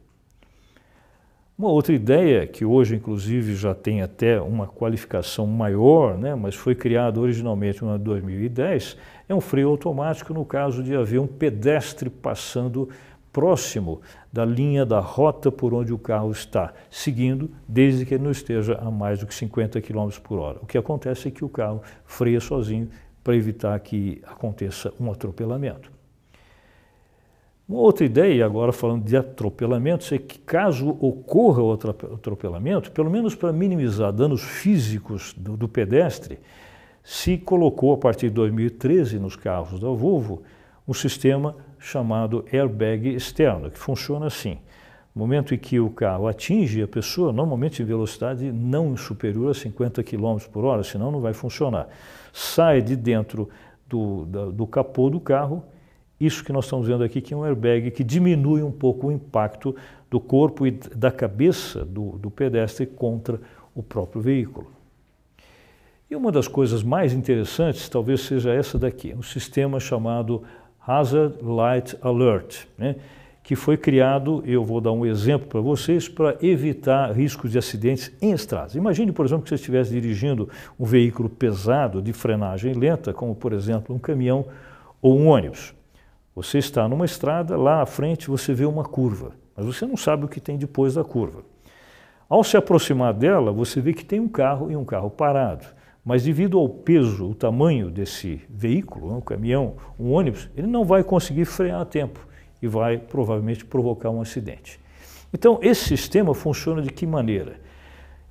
Uma 1.57 1.69
outra 1.69 1.93
ideia, 1.93 2.47
que 2.47 2.65
hoje 2.65 2.95
inclusive 2.95 3.55
já 3.55 3.73
tem 3.73 4.01
até 4.01 4.41
uma 4.41 4.67
qualificação 4.67 5.45
maior, 5.47 6.17
né, 6.17 6.35
mas 6.35 6.55
foi 6.55 6.75
criada 6.75 7.19
originalmente 7.19 7.83
no 7.83 7.89
ano 7.89 8.03
2010, 8.03 8.97
é 9.29 9.35
um 9.35 9.41
freio 9.41 9.69
automático 9.69 10.33
no 10.33 10.45
caso 10.45 10.83
de 10.83 10.95
haver 10.95 11.19
um 11.19 11.27
pedestre 11.27 12.09
passando 12.09 12.89
próximo 13.33 13.99
da 14.31 14.45
linha 14.45 14.85
da 14.85 14.99
rota 14.99 15.51
por 15.51 15.73
onde 15.73 15.91
o 15.91 15.97
carro 15.97 16.31
está, 16.31 16.71
seguindo, 16.89 17.49
desde 17.67 18.05
que 18.05 18.13
ele 18.13 18.23
não 18.23 18.31
esteja 18.31 18.75
a 18.75 18.91
mais 18.91 19.19
do 19.19 19.25
que 19.25 19.33
50 19.33 19.81
km 19.81 20.09
por 20.21 20.37
hora. 20.37 20.59
O 20.61 20.67
que 20.67 20.77
acontece 20.77 21.27
é 21.27 21.31
que 21.31 21.43
o 21.43 21.49
carro 21.49 21.81
freia 22.05 22.39
sozinho 22.39 22.87
para 23.23 23.35
evitar 23.35 23.77
que 23.79 24.21
aconteça 24.25 24.93
um 24.99 25.11
atropelamento. 25.11 25.91
Uma 27.67 27.79
outra 27.79 28.05
ideia, 28.05 28.45
agora 28.45 28.71
falando 28.73 29.05
de 29.05 29.15
atropelamentos, 29.15 30.11
é 30.11 30.17
que 30.17 30.37
caso 30.37 30.89
ocorra 30.99 31.63
o 31.63 31.71
atropelamento, 31.71 32.91
pelo 32.91 33.09
menos 33.09 33.35
para 33.35 33.53
minimizar 33.53 34.11
danos 34.11 34.43
físicos 34.43 35.33
do, 35.35 35.55
do, 35.55 35.67
pedestre, 35.67 36.39
se 37.01 37.37
colocou 37.37 37.93
a 37.93 37.97
partir 37.97 38.27
de 38.27 38.35
2013 38.35 39.17
nos 39.17 39.35
carros 39.35 39.79
da 39.79 39.87
Volvo 39.87 40.43
um 40.87 40.93
sistema 40.93 41.55
chamado 41.83 42.45
airbag 42.51 43.13
externo, 43.13 43.69
que 43.69 43.77
funciona 43.77 44.27
assim. 44.27 44.57
No 45.13 45.19
momento 45.19 45.53
em 45.53 45.57
que 45.57 45.79
o 45.79 45.89
carro 45.89 46.27
atinge 46.27 46.81
a 46.81 46.87
pessoa, 46.87 47.31
normalmente 47.31 47.81
em 47.81 47.85
velocidade 47.85 48.51
não 48.51 48.97
superior 48.97 49.51
a 49.51 49.53
50 49.53 50.03
km 50.03 50.37
por 50.51 50.65
hora, 50.65 50.83
senão 50.83 51.11
não 51.11 51.19
vai 51.19 51.33
funcionar. 51.33 51.87
Sai 52.31 52.81
de 52.81 52.95
dentro 52.95 53.49
do, 53.87 54.25
do, 54.25 54.51
do 54.51 54.67
capô 54.67 55.09
do 55.09 55.19
carro 55.19 55.63
isso 56.25 56.43
que 56.43 56.53
nós 56.53 56.65
estamos 56.65 56.87
vendo 56.87 57.03
aqui, 57.03 57.19
que 57.19 57.33
é 57.33 57.37
um 57.37 57.43
airbag 57.43 57.91
que 57.91 58.03
diminui 58.03 58.63
um 58.63 58.71
pouco 58.71 59.07
o 59.07 59.11
impacto 59.11 59.75
do 60.09 60.19
corpo 60.19 60.65
e 60.65 60.71
da 60.71 61.11
cabeça 61.11 61.83
do, 61.83 62.17
do 62.17 62.31
pedestre 62.31 62.85
contra 62.85 63.41
o 63.75 63.83
próprio 63.83 64.21
veículo. 64.21 64.71
E 66.09 66.15
uma 66.15 66.31
das 66.31 66.47
coisas 66.47 66.83
mais 66.83 67.11
interessantes 67.13 67.89
talvez 67.89 68.21
seja 68.21 68.53
essa 68.53 68.77
daqui, 68.77 69.13
um 69.13 69.23
sistema 69.23 69.79
chamado 69.79 70.43
Hazard 70.85 71.37
Light 71.41 71.95
Alert, 72.01 72.65
né, 72.77 72.95
que 73.43 73.55
foi 73.55 73.75
criado, 73.75 74.41
eu 74.45 74.63
vou 74.63 74.79
dar 74.79 74.91
um 74.93 75.05
exemplo 75.05 75.47
para 75.47 75.59
vocês, 75.59 76.07
para 76.07 76.37
evitar 76.41 77.11
riscos 77.11 77.51
de 77.51 77.57
acidentes 77.57 78.11
em 78.21 78.31
estradas. 78.31 78.73
Imagine, 78.75 79.11
por 79.11 79.25
exemplo, 79.25 79.43
que 79.43 79.49
você 79.49 79.55
estivesse 79.55 79.91
dirigindo 79.91 80.49
um 80.79 80.85
veículo 80.85 81.29
pesado 81.29 82.01
de 82.01 82.13
frenagem 82.13 82.73
lenta, 82.73 83.13
como 83.13 83.35
por 83.35 83.51
exemplo 83.51 83.93
um 83.93 83.99
caminhão 83.99 84.45
ou 85.01 85.19
um 85.19 85.27
ônibus. 85.27 85.75
Você 86.33 86.57
está 86.57 86.87
numa 86.87 87.05
estrada, 87.05 87.57
lá 87.57 87.81
à 87.81 87.85
frente 87.85 88.29
você 88.29 88.53
vê 88.53 88.65
uma 88.65 88.83
curva, 88.83 89.33
mas 89.55 89.65
você 89.65 89.85
não 89.85 89.97
sabe 89.97 90.25
o 90.25 90.27
que 90.29 90.39
tem 90.39 90.57
depois 90.57 90.93
da 90.93 91.03
curva. 91.03 91.43
Ao 92.29 92.43
se 92.43 92.55
aproximar 92.55 93.13
dela, 93.13 93.51
você 93.51 93.81
vê 93.81 93.93
que 93.93 94.05
tem 94.05 94.19
um 94.19 94.27
carro 94.27 94.71
e 94.71 94.75
um 94.75 94.85
carro 94.85 95.09
parado. 95.09 95.65
Mas 96.03 96.23
devido 96.23 96.59
ao 96.59 96.67
peso, 96.67 97.29
o 97.29 97.35
tamanho 97.35 97.89
desse 97.89 98.41
veículo, 98.49 99.15
um 99.15 99.21
caminhão, 99.21 99.75
um 99.97 100.11
ônibus, 100.11 100.49
ele 100.55 100.67
não 100.67 100.83
vai 100.83 101.03
conseguir 101.03 101.45
frear 101.45 101.81
a 101.81 101.85
tempo. 101.85 102.19
e 102.61 102.67
vai 102.67 102.97
provavelmente 102.97 103.65
provocar 103.65 104.09
um 104.09 104.21
acidente. 104.21 104.79
Então, 105.33 105.59
esse 105.61 105.83
sistema 105.83 106.33
funciona 106.33 106.81
de 106.81 106.89
que 106.89 107.05
maneira? 107.05 107.59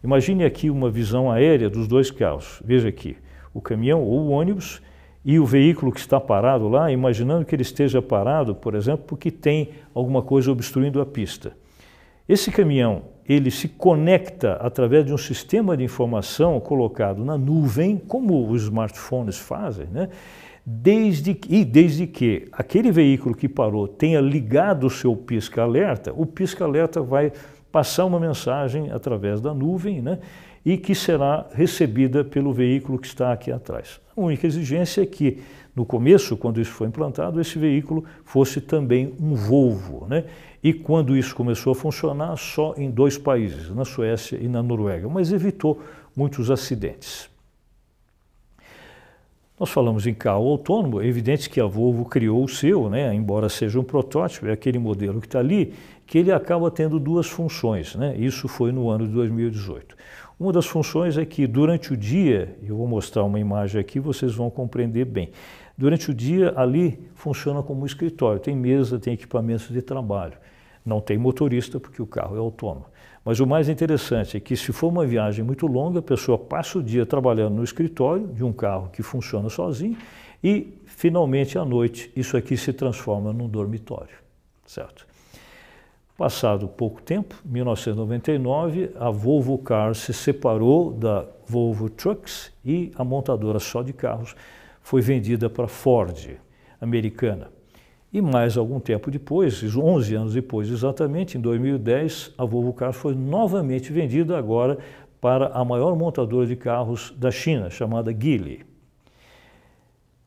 Imagine 0.03 0.45
aqui 0.45 0.71
uma 0.71 0.91
visão 0.91 1.31
aérea 1.31 1.69
dos 1.69 1.87
dois 1.87 2.11
carros. 2.11 2.63
Veja 2.65 2.89
aqui, 2.89 3.15
o 3.53 3.61
caminhão 3.61 4.03
ou 4.03 4.21
o 4.21 4.31
ônibus 4.31 4.81
e 5.23 5.39
o 5.39 5.45
veículo 5.45 5.93
que 5.93 6.01
está 6.01 6.19
parado 6.19 6.67
lá, 6.67 6.91
imaginando 6.91 7.45
que 7.45 7.55
ele 7.55 7.63
esteja 7.63 8.01
parado, 8.01 8.55
por 8.55 8.75
exemplo, 8.75 9.05
porque 9.07 9.31
tem 9.31 9.71
alguma 9.95 10.23
coisa 10.23 10.51
obstruindo 10.51 10.99
a 11.01 11.05
pista. 11.05 11.55
Esse 12.29 12.51
caminhão, 12.51 13.03
ele 13.29 13.51
se 13.51 13.69
conecta 13.69 14.55
através 14.55 15.05
de 15.05 15.13
um 15.13 15.19
sistema 15.19 15.77
de 15.77 15.85
informação 15.85 16.61
colocado 16.61 17.25
na 17.25 17.37
nuvem, 17.37 17.97
como 17.97 18.49
os 18.49 18.63
smartphones 18.63 19.39
fazem, 19.39 19.87
né? 19.87 20.09
Desde, 20.65 21.37
e 21.49 21.65
desde 21.65 22.07
que 22.07 22.47
aquele 22.53 22.93
veículo 22.93 23.35
que 23.35 23.49
parou 23.49 23.89
tenha 23.89 24.21
ligado 24.21 24.87
o 24.87 24.91
seu 24.91 25.17
pisca-alerta, 25.17 26.13
o 26.17 26.25
pisca-alerta 26.25 27.03
vai 27.03 27.33
passar 27.73 28.05
uma 28.05 28.21
mensagem 28.21 28.91
através 28.93 29.41
da 29.41 29.53
nuvem 29.53 30.01
né, 30.01 30.21
e 30.65 30.77
que 30.77 30.95
será 30.95 31.49
recebida 31.53 32.23
pelo 32.23 32.53
veículo 32.53 32.97
que 32.97 33.09
está 33.09 33.33
aqui 33.33 33.51
atrás. 33.51 34.01
A 34.17 34.21
única 34.21 34.47
exigência 34.47 35.03
é 35.03 35.07
que, 35.07 35.39
no 35.75 35.85
começo, 35.85 36.37
quando 36.37 36.61
isso 36.61 36.71
foi 36.71 36.87
implantado, 36.87 37.41
esse 37.41 37.59
veículo 37.59 38.05
fosse 38.25 38.61
também 38.61 39.13
um 39.19 39.35
Volvo. 39.35 40.07
Né? 40.07 40.25
E 40.63 40.73
quando 40.73 41.17
isso 41.17 41.35
começou 41.35 41.73
a 41.73 41.75
funcionar, 41.75 42.37
só 42.37 42.75
em 42.77 42.91
dois 42.91 43.19
países, 43.19 43.69
na 43.71 43.85
Suécia 43.85 44.39
e 44.41 44.47
na 44.47 44.63
Noruega, 44.63 45.09
mas 45.09 45.33
evitou 45.33 45.81
muitos 46.17 46.51
acidentes. 46.51 47.29
Nós 49.59 49.71
falamos 49.71 50.07
em 50.07 50.15
carro 50.15 50.49
autônomo, 50.49 51.01
é 51.01 51.07
evidente 51.07 51.49
que 51.49 51.61
a 51.61 51.67
Volvo 51.67 52.05
criou 52.05 52.43
o 52.43 52.49
seu, 52.49 52.89
né? 52.89 53.15
embora 53.15 53.49
seja 53.49 53.79
um 53.79 53.85
protótipo, 53.85 54.47
é 54.47 54.53
aquele 54.53 54.79
modelo 54.79 55.21
que 55.21 55.27
está 55.27 55.39
ali, 55.39 55.75
que 56.07 56.19
ele 56.19 56.33
acaba 56.33 56.71
tendo 56.71 56.99
duas 56.99 57.29
funções. 57.29 57.95
Né? 57.95 58.17
Isso 58.17 58.49
foi 58.49 58.73
no 58.73 58.89
ano 58.89 59.07
de 59.07 59.13
2018. 59.13 59.97
Uma 60.39 60.53
das 60.53 60.67
funções 60.67 61.17
é 61.17 61.25
que 61.25 61.47
durante 61.47 61.93
o 61.93 61.97
dia, 61.97 62.57
eu 62.63 62.77
vou 62.77 62.89
mostrar 62.89 63.23
uma 63.25 63.39
imagem 63.39 63.81
aqui, 63.81 64.01
vocês 64.01 64.35
vão 64.35 64.51
compreender 64.51 65.05
bem. 65.05 65.31
Durante 65.77 66.11
o 66.11 66.15
dia, 66.15 66.53
ali 66.57 66.99
funciona 67.15 67.63
como 67.63 67.83
um 67.83 67.87
escritório, 67.87 68.41
tem 68.41 68.57
mesa, 68.57 68.99
tem 68.99 69.15
equipamentos 69.15 69.69
de 69.69 69.81
trabalho. 69.81 70.35
Não 70.85 71.01
tem 71.01 71.17
motorista 71.17 71.79
porque 71.79 72.03
o 72.03 72.07
carro 72.07 72.37
é 72.37 72.39
autônomo. 72.39 72.87
Mas 73.25 73.39
o 73.39 73.47
mais 73.47 73.69
interessante 73.69 74.37
é 74.37 74.41
que 74.41 74.57
se 74.57 74.73
for 74.73 74.89
uma 74.89 75.07
viagem 75.07 75.45
muito 75.45 75.67
longa, 75.67 76.01
a 76.01 76.03
pessoa 76.03 76.37
passa 76.37 76.79
o 76.79 76.83
dia 76.83 77.07
trabalhando 77.07 77.55
no 77.55 77.65
escritório 77.65 78.27
de 78.27 78.43
um 78.43 78.53
carro 78.53 78.91
que 78.91 79.03
funciona 79.03 79.49
sozinho 79.49 79.97
e 80.43 80.75
finalmente 80.87 81.57
à 81.57 81.65
noite 81.65 82.11
isso 82.17 82.37
aqui 82.37 82.57
se 82.57 82.73
transforma 82.73 83.33
num 83.33 83.49
dormitório, 83.49 84.17
certo? 84.67 85.07
Passado 86.17 86.69
pouco 86.69 87.01
tempo, 87.01 87.35
1999, 87.45 88.91
a 88.99 89.11
Volvo 89.11 89.57
Cars 89.59 89.99
se 89.99 90.13
separou 90.13 90.93
da 90.93 91.27
Volvo 91.47 91.89
Trucks 91.89 92.53
e 92.65 92.93
a 92.97 93.05
montadora 93.05 93.59
só 93.59 93.83
de 93.83 93.93
carros 93.93 94.35
foi 94.83 95.01
vendida 95.01 95.49
para 95.49 95.69
Ford, 95.69 96.37
americana. 96.81 97.51
E 98.13 98.21
mais 98.21 98.59
algum 98.59 98.79
tempo 98.79 99.11
depois, 99.11 99.63
11 99.75 100.15
anos 100.15 100.35
depois 100.35 100.69
exatamente, 100.69 101.39
em 101.39 101.41
2010, 101.41 102.35
a 102.37 102.45
Volvo 102.45 102.73
Cars 102.75 102.97
foi 102.97 103.15
novamente 103.15 103.91
vendida 103.91 104.37
agora 104.37 104.77
para 105.19 105.47
a 105.49 105.65
maior 105.65 105.97
montadora 105.97 106.47
de 106.47 106.55
carros 106.55 107.15
da 107.17 107.31
China, 107.31 107.71
chamada 107.71 108.13
Geely. 108.13 108.67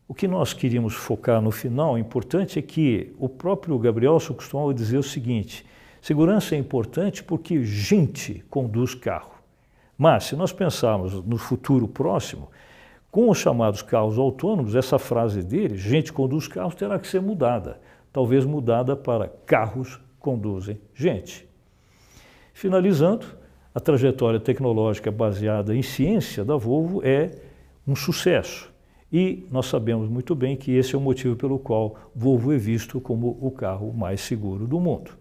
O 0.07 0.15
que 0.15 0.27
nós 0.27 0.51
queríamos 0.51 0.95
focar 0.95 1.39
no 1.41 1.51
final, 1.51 1.95
importante, 1.97 2.57
é 2.57 2.61
que 2.61 3.13
o 3.19 3.29
próprio 3.29 3.77
Gabriel 3.77 4.17
costumava 4.19 4.73
dizer 4.73 4.97
o 4.97 5.03
seguinte, 5.03 5.63
segurança 6.01 6.55
é 6.55 6.57
importante 6.57 7.23
porque 7.23 7.63
gente 7.63 8.43
conduz 8.49 8.95
carro. 8.95 9.35
Mas, 9.97 10.25
se 10.25 10.35
nós 10.35 10.51
pensarmos 10.51 11.23
no 11.23 11.37
futuro 11.37 11.87
próximo, 11.87 12.49
com 13.15 13.29
os 13.29 13.37
chamados 13.37 13.81
carros 13.81 14.19
autônomos, 14.19 14.75
essa 14.75 14.99
frase 14.99 15.41
dele, 15.41 15.77
gente 15.77 16.11
conduz 16.11 16.49
carros, 16.49 16.75
terá 16.75 16.99
que 16.99 17.07
ser 17.07 17.21
mudada. 17.21 17.79
Talvez 18.11 18.43
mudada 18.43 18.93
para 18.93 19.29
carros 19.45 20.01
conduzem 20.19 20.81
gente. 20.93 21.47
Finalizando, 22.53 23.25
a 23.73 23.79
trajetória 23.79 24.37
tecnológica 24.37 25.13
baseada 25.13 25.73
em 25.73 25.81
ciência 25.81 26.43
da 26.43 26.57
Volvo 26.57 27.01
é 27.05 27.31
um 27.87 27.95
sucesso. 27.95 28.69
E 29.09 29.47
nós 29.49 29.67
sabemos 29.67 30.09
muito 30.09 30.35
bem 30.35 30.57
que 30.57 30.75
esse 30.75 30.93
é 30.93 30.97
o 30.97 31.01
motivo 31.01 31.37
pelo 31.37 31.57
qual 31.57 31.95
Volvo 32.13 32.51
é 32.51 32.57
visto 32.57 32.99
como 32.99 33.37
o 33.39 33.49
carro 33.49 33.93
mais 33.93 34.19
seguro 34.19 34.67
do 34.67 34.77
mundo. 34.77 35.11